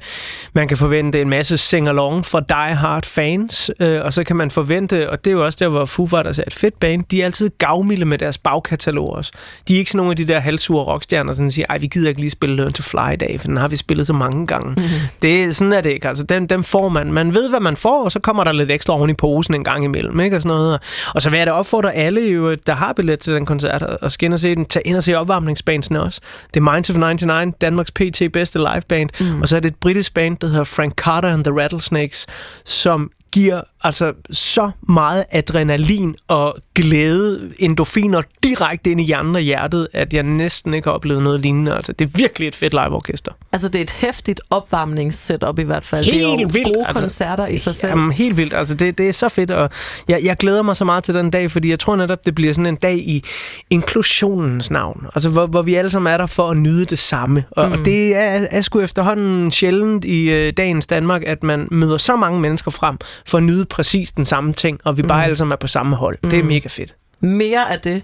[0.54, 4.52] man kan forvente en masse sing-along fra Die Hard fans, øh, og så kan man
[4.52, 7.22] forvente, og det er jo også der, hvor Foo Fighters er et fedt band, de
[7.22, 9.32] er altid gavmilde med deres bagkatalog også.
[9.68, 12.10] De er ikke sådan nogle af de der halvsure rockstjerner, som siger, ej, vi gider
[12.10, 14.48] ikke lige spille Learn to Fly i dag, for den har vi spillet så mange
[14.48, 14.70] gange.
[14.70, 14.84] Mm-hmm.
[15.22, 16.07] Det, sådan er det ikke.
[16.07, 17.14] Altså, dem, dem får man.
[17.14, 19.64] Man ved, hvad man får, og så kommer der lidt ekstra oven i posen en
[19.64, 20.36] gang imellem, ikke?
[20.36, 20.80] Og sådan noget.
[21.16, 24.11] Og så vil jeg da opfordre alle, jo, der har billet til den koncert, og
[24.11, 26.22] skal ind og se den, tag ind og se opvarmningsbandsene også.
[26.53, 29.41] Det er Minds of 99, Danmarks PT bedste liveband, mm.
[29.41, 32.28] og så er det et britisk band, der hedder Frank Carter and the Rattlesnakes,
[32.66, 39.88] som giver altså så meget adrenalin og glæde, endorfiner direkte ind i hjernen og hjertet,
[39.94, 41.76] at jeg næsten ikke har oplevet noget lignende.
[41.76, 43.32] Altså, det er virkelig et fedt liveorkester.
[43.52, 46.06] Altså, det er et hæftigt opvarmningssetup i hvert fald.
[46.06, 46.68] det er jo Helt vildt.
[46.76, 47.90] gode koncerter i sig selv.
[47.90, 48.54] Jamen, helt vildt.
[48.54, 49.70] Altså, det, det er så fedt, og
[50.08, 52.54] jeg, jeg glæder mig så meget til den dag, fordi jeg tror netop, det bliver
[52.54, 53.24] sådan en dag i
[53.70, 55.06] inklusionens navn.
[55.16, 57.44] Altså, hvor, hvor vi alle sammen er der for at nyde det samme.
[57.52, 57.72] Og, mm.
[57.72, 62.16] og det er, er sgu efterhånden sjældent i øh, dagens Danmark, at man møder så
[62.16, 62.98] mange mennesker frem
[63.28, 65.24] for at nyde præcis den samme ting, og vi bare Mm.
[65.24, 66.16] alle sammen er på samme hold.
[66.24, 66.30] Mm.
[66.30, 66.50] Det er Mm.
[66.50, 66.96] mega fedt.
[67.22, 68.04] Mere af det.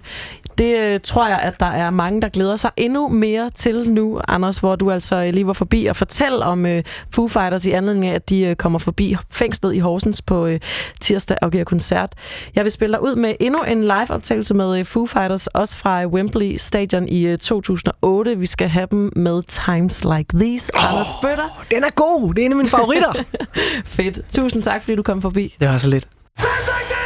[0.58, 4.20] Det øh, tror jeg, at der er mange, der glæder sig endnu mere til nu,
[4.28, 6.82] Anders, hvor du altså øh, lige var forbi og fortælle om øh,
[7.14, 10.60] Foo Fighters i anledning af, at de øh, kommer forbi fængslet i Horsens på øh,
[11.00, 12.12] tirsdag og giver koncert.
[12.54, 16.06] Jeg vil spille dig ud med endnu en live-optagelse med øh, Foo Fighters, også fra
[16.06, 18.38] Wembley Stadion i øh, 2008.
[18.38, 20.72] Vi skal have dem med Times Like These.
[20.74, 21.64] Oh, Anders Bøtter.
[21.70, 22.34] Den er god!
[22.34, 23.12] Det er en af mine favoritter.
[23.84, 24.18] Fedt.
[24.30, 25.56] Tusind tak, fordi du kom forbi.
[25.60, 26.08] Det var så lidt.
[26.38, 27.05] I'm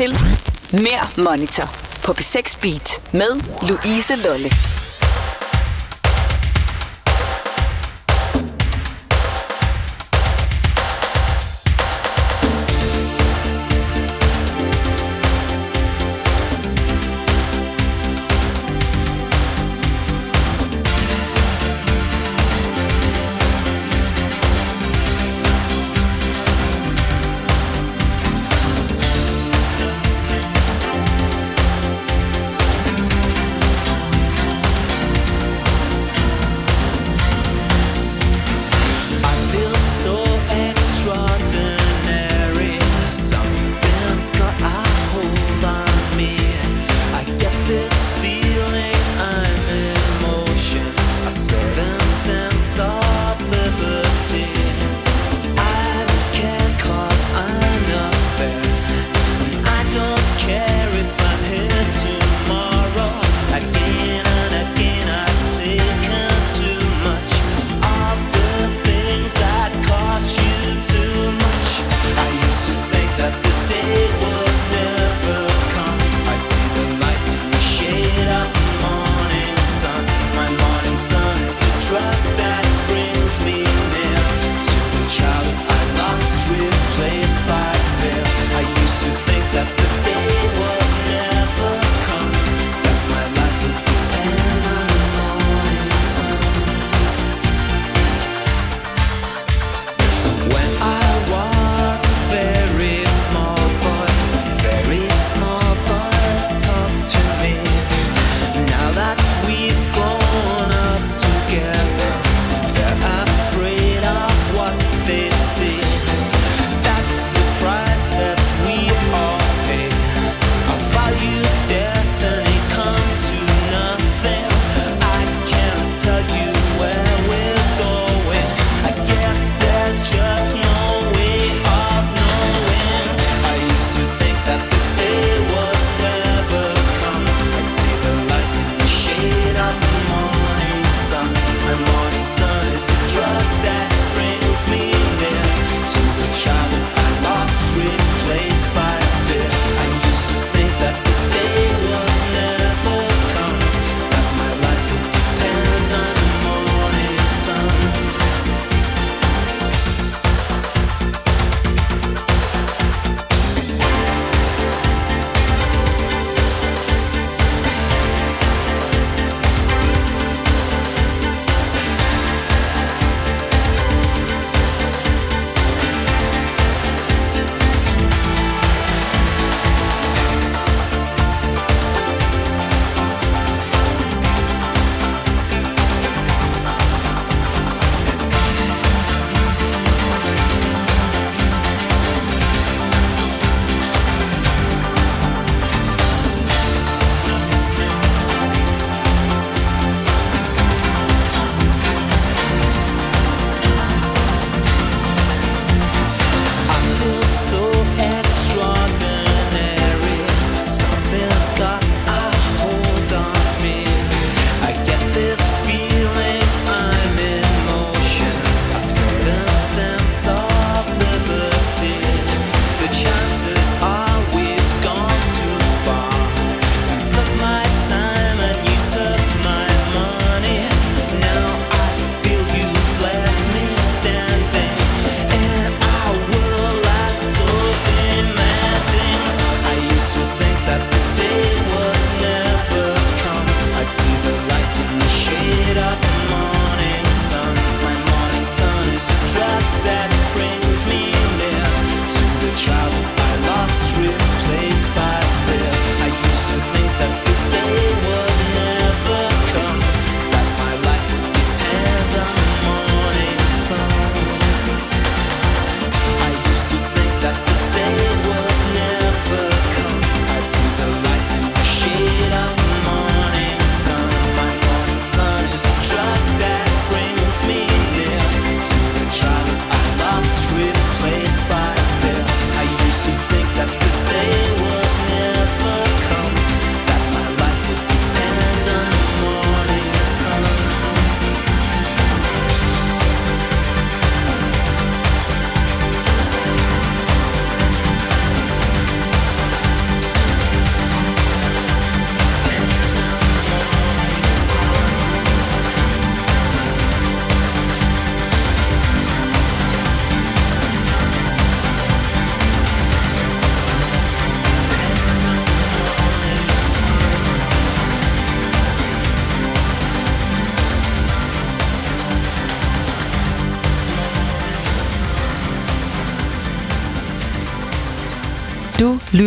[0.00, 0.18] til
[0.72, 1.68] Mere Monitor
[2.04, 4.50] på P6 Beat med Louise Lolle.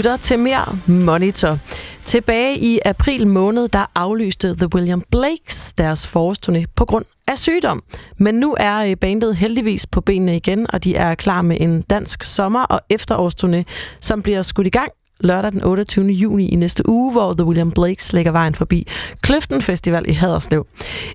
[0.03, 1.59] Lytter til mere Monitor.
[2.05, 7.83] Tilbage i april måned, der aflyste The William Blakes deres forårsturné på grund af sygdom.
[8.17, 11.81] Men nu er øh, bandet heldigvis på benene igen, og de er klar med en
[11.81, 13.63] dansk sommer- og efterårsturné,
[14.01, 14.91] som bliver skudt i gang
[15.23, 16.05] lørdag den 28.
[16.05, 18.87] juni i næste uge, hvor The William Blakes lægger vejen forbi
[19.21, 20.67] Kløften Festival i Haderslev.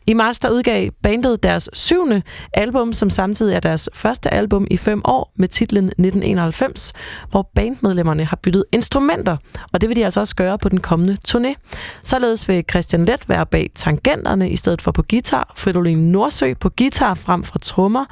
[0.07, 2.23] I marts der udgav bandet deres syvende
[2.53, 6.93] album, som samtidig er deres første album i fem år med titlen 1991,
[7.31, 9.37] hvor bandmedlemmerne har byttet instrumenter,
[9.73, 11.55] og det vil de altså også gøre på den kommende turné.
[12.03, 16.69] Således vil Christian Let være bag tangenterne i stedet for på guitar, Fridolin Nordsø på
[16.69, 18.05] guitar frem for trommer,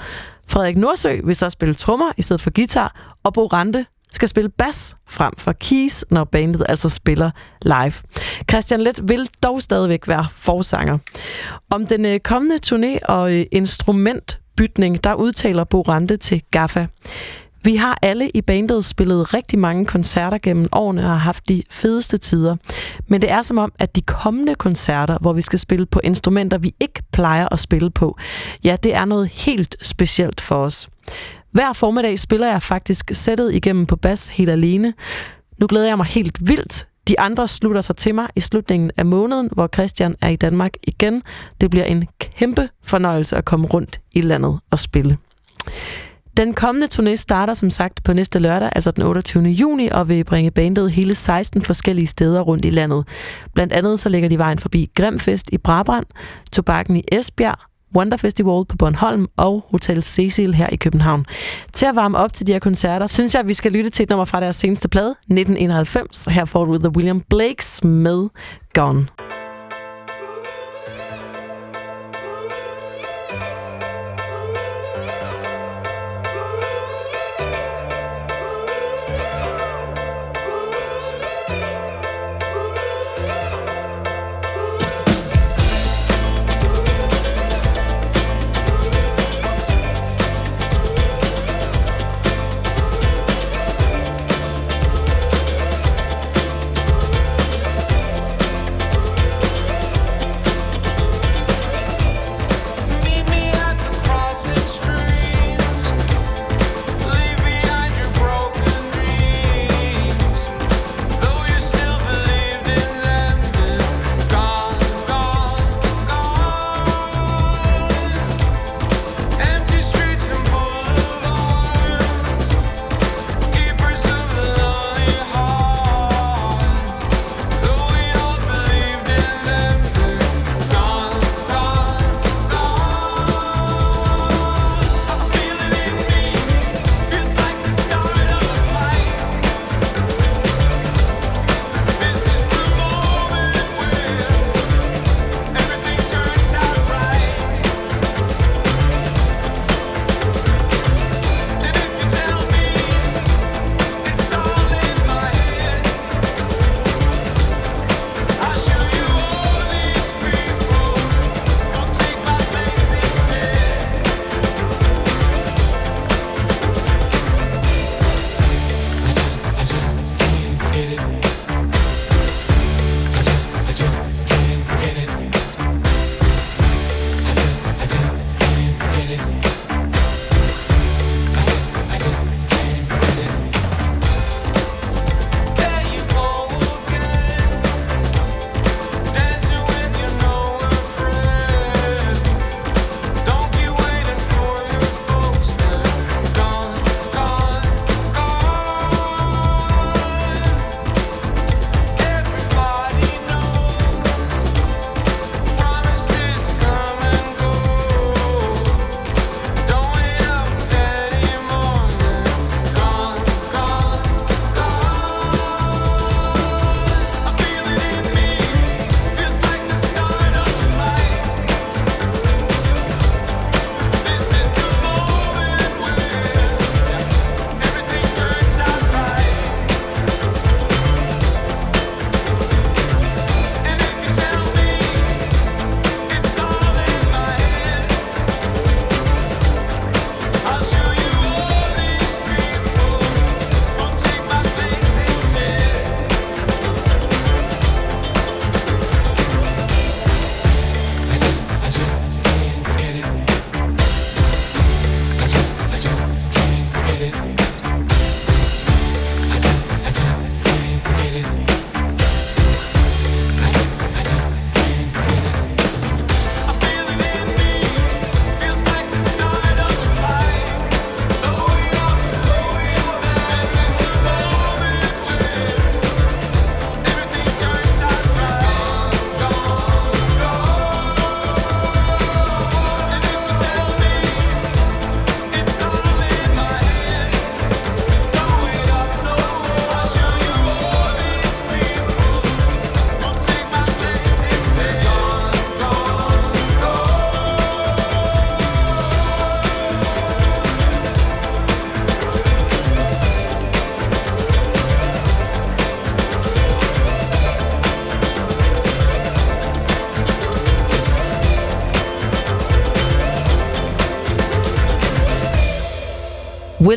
[0.49, 3.87] Frederik Nordsø vil så spille trommer i stedet for guitar, og Bo Rante
[4.17, 7.31] skal spille bas frem for keys, når bandet altså spiller
[7.63, 7.93] live.
[8.51, 10.99] Christian Let vil dog stadigvæk være forsanger.
[11.71, 16.87] Om den øh, kommende turné og øh, instrumentbytning, der udtaler Borante til Gaffa.
[17.67, 21.63] Vi har alle i bandet spillet rigtig mange koncerter gennem årene og har haft de
[21.71, 22.57] fedeste tider.
[23.07, 26.59] Men det er som om, at de kommende koncerter, hvor vi skal spille på instrumenter,
[26.59, 28.19] vi ikke plejer at spille på,
[28.65, 30.89] ja, det er noget helt specielt for os.
[31.57, 34.95] Hver formiddag spiller jeg faktisk sættet igennem på bas helt alene.
[35.61, 36.87] Nu glæder jeg mig helt vildt.
[37.09, 40.73] De andre slutter sig til mig i slutningen af måneden, hvor Christian er i Danmark
[40.83, 41.23] igen.
[41.61, 45.19] Det bliver en kæmpe fornøjelse at komme rundt i landet og spille.
[46.37, 49.45] Den kommende turné starter som sagt på næste lørdag, altså den 28.
[49.45, 53.09] juni, og vil bringe bandet hele 16 forskellige steder rundt i landet.
[53.55, 56.07] Blandt andet så lægger de vejen forbi Grimfest i Brabrand,
[56.53, 57.59] Tobakken i Esbjerg,
[57.95, 61.27] Wonder Festival på Bornholm og Hotel Cecil her i København.
[61.73, 64.03] Til at varme op til de her koncerter, synes jeg, at vi skal lytte til
[64.03, 66.25] et nummer fra deres seneste plade, 1991.
[66.25, 68.29] Her får du The William Blakes med
[68.75, 69.07] Gone.
[69.09, 69.46] Gone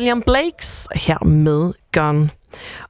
[0.00, 2.30] William Blakes her med Gun.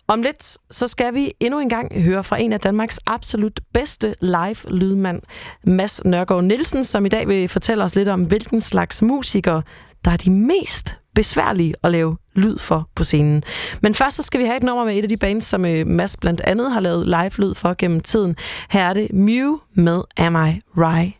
[0.09, 4.15] Om lidt, så skal vi endnu en gang høre fra en af Danmarks absolut bedste
[4.21, 5.23] live-lydmand,
[5.65, 9.63] Mads Nørgaard Nielsen, som i dag vil fortælle os lidt om, hvilken slags musikere,
[10.05, 13.45] der er de mest besværlige at lave lyd for på scenen.
[13.83, 15.87] Men først så skal vi have et nummer med et af de bands, som øh,
[15.87, 18.37] Mads blandt andet har lavet live-lyd for gennem tiden.
[18.71, 21.20] Her er det Mew med Am I Right?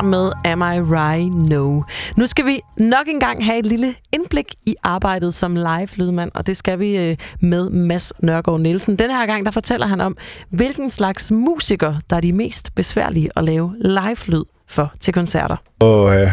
[0.00, 1.34] Her med Am I Right?
[1.34, 1.82] No.
[2.16, 6.56] Nu skal vi nok engang have et lille indblik i arbejdet som live-lydmand, og det
[6.56, 8.96] skal vi øh, med Mads Nørgaard Nielsen.
[8.96, 10.16] Den her gang der fortæller han om,
[10.50, 15.56] hvilken slags musikere, der er de mest besværlige at lave live-lyd for til koncerter.
[15.80, 16.28] Og øh,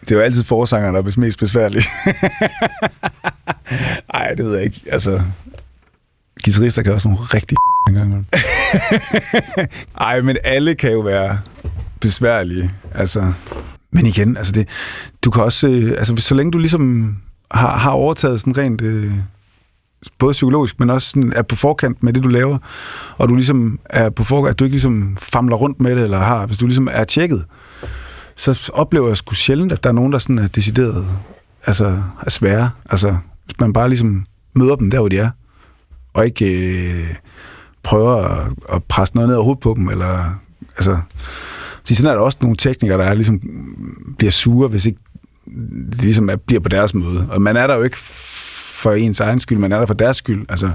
[0.00, 1.82] det er jo altid forsangeren, der er mest besværlig.
[4.14, 4.80] Ej, det ved jeg ikke.
[4.90, 5.22] Altså,
[6.44, 7.56] guitarister kan også nogle rigtig
[7.88, 8.26] en gang.
[10.08, 11.38] Ej, men alle kan jo være
[12.00, 12.70] besværlige.
[12.94, 13.32] Altså,
[13.90, 14.68] men igen, altså det,
[15.24, 17.16] du kan også, øh, altså så længe du ligesom
[17.50, 19.12] har, har overtaget sådan rent, øh,
[20.18, 22.58] både psykologisk, men også sådan er på forkant med det, du laver,
[23.18, 26.18] og du ligesom er på forkant, at du ikke ligesom famler rundt med det, eller
[26.18, 27.44] har, hvis du ligesom er tjekket,
[28.36, 31.06] så oplever jeg sgu sjældent, at der er nogen, der sådan er decideret,
[31.66, 32.70] altså er svære.
[32.90, 35.30] Altså, hvis man bare ligesom møder dem der, hvor de er,
[36.14, 37.14] og ikke øh,
[37.82, 40.34] prøver at, at presse noget ned over hovedet på dem, eller
[40.76, 40.98] altså,
[41.94, 43.40] så sådan er der også nogle teknikere, der er, ligesom
[44.18, 44.98] bliver sure, hvis ikke
[45.90, 47.26] det ligesom er, bliver på deres måde.
[47.30, 47.96] Og man er der jo ikke
[48.80, 50.46] for ens egen skyld, man er der for deres skyld.
[50.48, 50.66] Altså,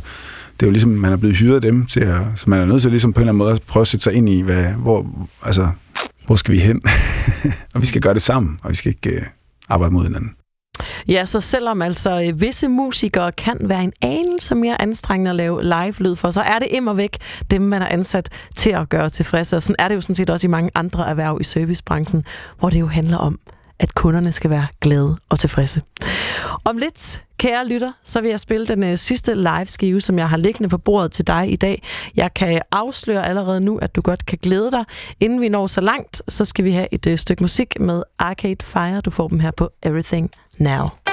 [0.59, 2.65] det er jo ligesom, man er blevet hyret af dem til at, så man er
[2.65, 4.41] nødt til ligesom på en eller anden måde at prøve at sætte sig ind i,
[4.41, 5.69] hvad, hvor, altså,
[6.25, 6.81] hvor skal vi hen?
[7.75, 9.21] og vi skal gøre det sammen, og vi skal ikke øh,
[9.69, 10.31] arbejde mod hinanden.
[11.07, 15.63] Ja, så selvom altså øh, visse musikere kan være en anelse mere anstrengende at lave
[15.63, 17.17] live-lyd for, så er det immer væk
[17.51, 19.55] dem, man er ansat til at gøre tilfredse.
[19.55, 22.23] Og sådan er det jo sådan set også i mange andre erhverv i servicebranchen,
[22.59, 23.39] hvor det jo handler om,
[23.79, 25.81] at kunderne skal være glade og tilfredse.
[26.63, 30.37] Om lidt, kære lytter, så vil jeg spille den øh, sidste live-skive, som jeg har
[30.37, 31.83] liggende på bordet til dig i dag.
[32.15, 34.85] Jeg kan afsløre allerede nu, at du godt kan glæde dig.
[35.19, 38.65] Inden vi når så langt, så skal vi have et øh, stykke musik med Arcade
[38.65, 39.01] Fire.
[39.01, 41.04] Du får dem her på Everything Now.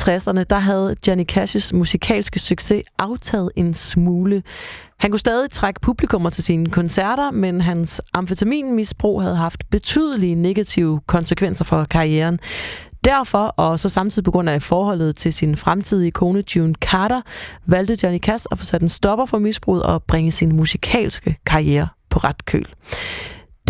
[0.00, 4.42] 60'erne, der havde Johnny Cash's musikalske succes aftaget en smule.
[4.98, 11.00] Han kunne stadig trække publikummer til sine koncerter, men hans amfetaminmisbrug havde haft betydelige negative
[11.06, 12.38] konsekvenser for karrieren.
[13.04, 17.20] Derfor, og så samtidig på grund af forholdet til sin fremtidige kone June Carter,
[17.66, 21.88] valgte Johnny Cash at få sat en stopper for misbruget og bringe sin musikalske karriere
[22.10, 22.66] på ret køl.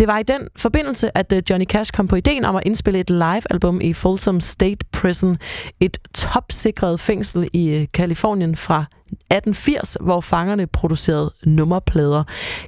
[0.01, 2.99] Det var i den forbindelse, at øh, Johnny Cash kom på ideen om at indspille
[2.99, 5.37] et live-album i Folsom State Prison,
[5.79, 12.23] et topsikret fængsel i øh, Kalifornien fra 1880, hvor fangerne producerede nummerplader.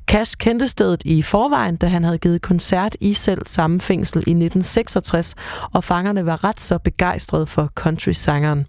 [0.07, 4.31] Cash kendte stedet i forvejen, da han havde givet koncert i selv samme fængsel i
[4.31, 5.35] 1966,
[5.73, 8.65] og fangerne var ret så begejstrede for country-sangeren.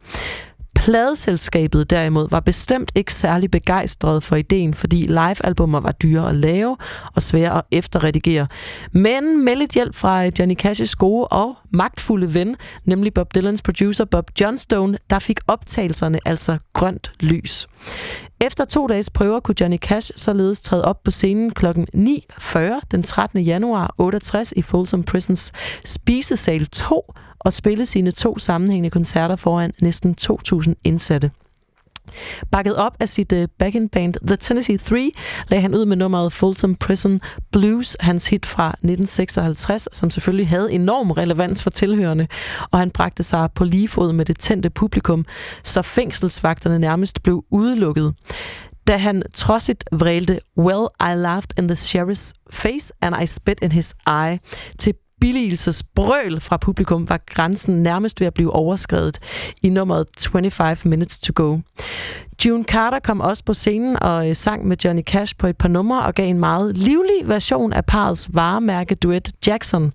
[0.74, 6.76] Pladeselskabet derimod var bestemt ikke særlig begejstret for ideen, fordi live-albummer var dyre at lave
[7.14, 8.46] og svære at efterredigere.
[8.92, 14.04] Men med lidt hjælp fra Johnny Cash's gode og magtfulde ven, nemlig Bob Dylans producer
[14.04, 17.66] Bob Johnstone, der fik optagelserne altså grønt lys.
[18.40, 21.66] Efter to dages prøver kunne Johnny Cash således træde op på scenen kl.
[21.66, 22.58] 9.40
[22.90, 23.40] den 13.
[23.40, 25.52] januar 68 i Folsom Prisons
[25.84, 27.14] spisesal 2
[27.44, 31.30] og spille sine to sammenhængende koncerter foran næsten 2.000 indsatte.
[32.50, 35.12] Bakket op af sit øh, uh, backing band The Tennessee 3
[35.48, 37.20] lagde han ud med nummeret Folsom Prison
[37.52, 42.26] Blues, hans hit fra 1956, som selvfølgelig havde enorm relevans for tilhørende,
[42.70, 45.26] og han bragte sig på lige fod med det tændte publikum,
[45.62, 48.14] så fængselsvagterne nærmest blev udelukket.
[48.86, 53.72] Da han trodsigt vrælte Well, I laughed in the sheriff's face, and I spit in
[53.72, 54.38] his eye,
[54.78, 59.20] til billigelsesbrøl fra publikum var grænsen nærmest ved at blive overskrevet
[59.62, 61.58] i nummeret 25 Minutes to Go.
[62.46, 65.68] June Carter kom også på scenen og øh, sang med Johnny Cash på et par
[65.68, 69.92] numre og gav en meget livlig version af parets varemærke duet Jackson.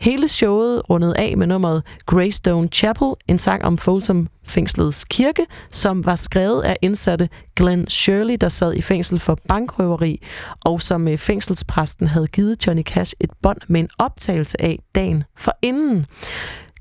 [0.00, 6.06] Hele showet rundede af med nummeret Greystone Chapel, en sang om Folsom fængslets kirke, som
[6.06, 10.22] var skrevet af indsatte Glenn Shirley, der sad i fængsel for bankrøveri,
[10.60, 15.24] og som øh, fængselspræsten havde givet Johnny Cash et bånd med en optagelse af dagen
[15.36, 16.06] for inden.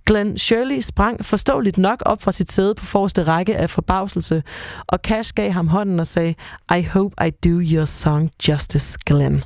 [0.10, 4.44] Glenn Shirley sprang forståeligt nok op fra sit sæde på forreste række af forbavselse,
[4.88, 6.36] og Cash gav ham hånden og sagde,
[6.78, 9.44] I hope I do your song justice, Glenn.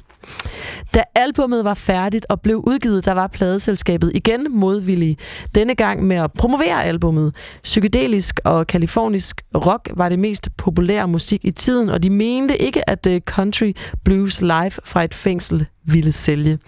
[0.94, 5.18] Da albummet var færdigt og blev udgivet, der var pladeselskabet igen modvillig.
[5.56, 7.36] Denne gang med at promovere albummet.
[7.64, 12.90] Psykedelisk og kalifornisk rock var det mest populære musik i tiden, og de mente ikke,
[12.90, 13.74] at øh, country
[14.04, 16.60] blues live fra et fængsel ville sælge.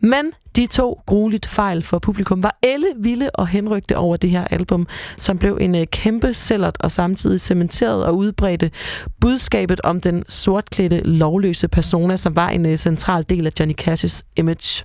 [0.00, 4.44] Men de to grueligt fejl for publikum var alle vilde og henrygte over det her
[4.44, 4.86] album,
[5.16, 8.70] som blev en øh, kæmpe cellert og samtidig cementeret og udbredte
[9.20, 14.22] budskabet om den sortklædte lovløse persona, som var en øh, central del af Johnny Cash's
[14.36, 14.84] image.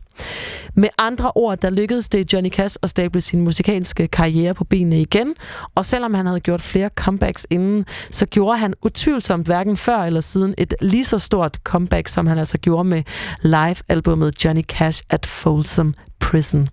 [0.73, 5.01] Med andre ord, der lykkedes det Johnny Cash at stable sin musikalske karriere på benene
[5.01, 5.35] igen,
[5.75, 10.21] og selvom han havde gjort flere comebacks inden, så gjorde han utvivlsomt hverken før eller
[10.21, 13.03] siden et lige så stort comeback, som han altså gjorde med
[13.41, 16.69] live-albummet Johnny Cash at Folsom Prison.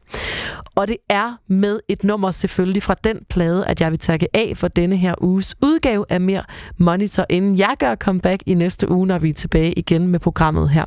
[0.76, 4.52] Og det er med et nummer selvfølgelig fra den plade, at jeg vil takke af
[4.56, 6.42] for denne her uges udgave af Mere
[6.78, 10.70] Monitor, inden jeg gør comeback i næste uge, når vi er tilbage igen med programmet
[10.70, 10.84] her.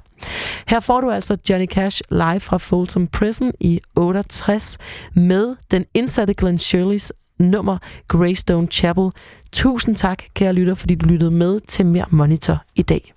[0.67, 4.77] Her får du altså Johnny Cash live fra Folsom Prison i 68
[5.13, 9.11] med den indsatte Glenn Shirleys nummer Greystone Chapel.
[9.51, 13.13] Tusind tak, kære lytter, fordi du lyttede med til Mere Monitor i dag.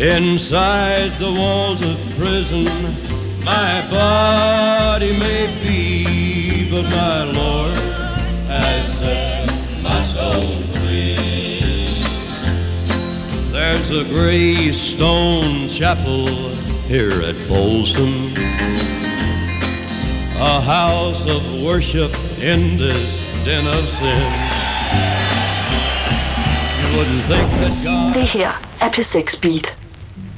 [0.00, 2.66] Inside the walls of prison,
[3.44, 7.76] my body may be, but my Lord
[8.46, 11.16] has set my soul free.
[13.50, 16.28] There's a gray stone chapel
[16.86, 18.32] here at Folsom,
[20.36, 24.22] a house of worship in this den of sin.
[26.78, 28.14] You wouldn't think that God.
[28.14, 29.77] Det her er P6 Beat.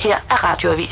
[0.03, 0.89] Her er Radioavisen.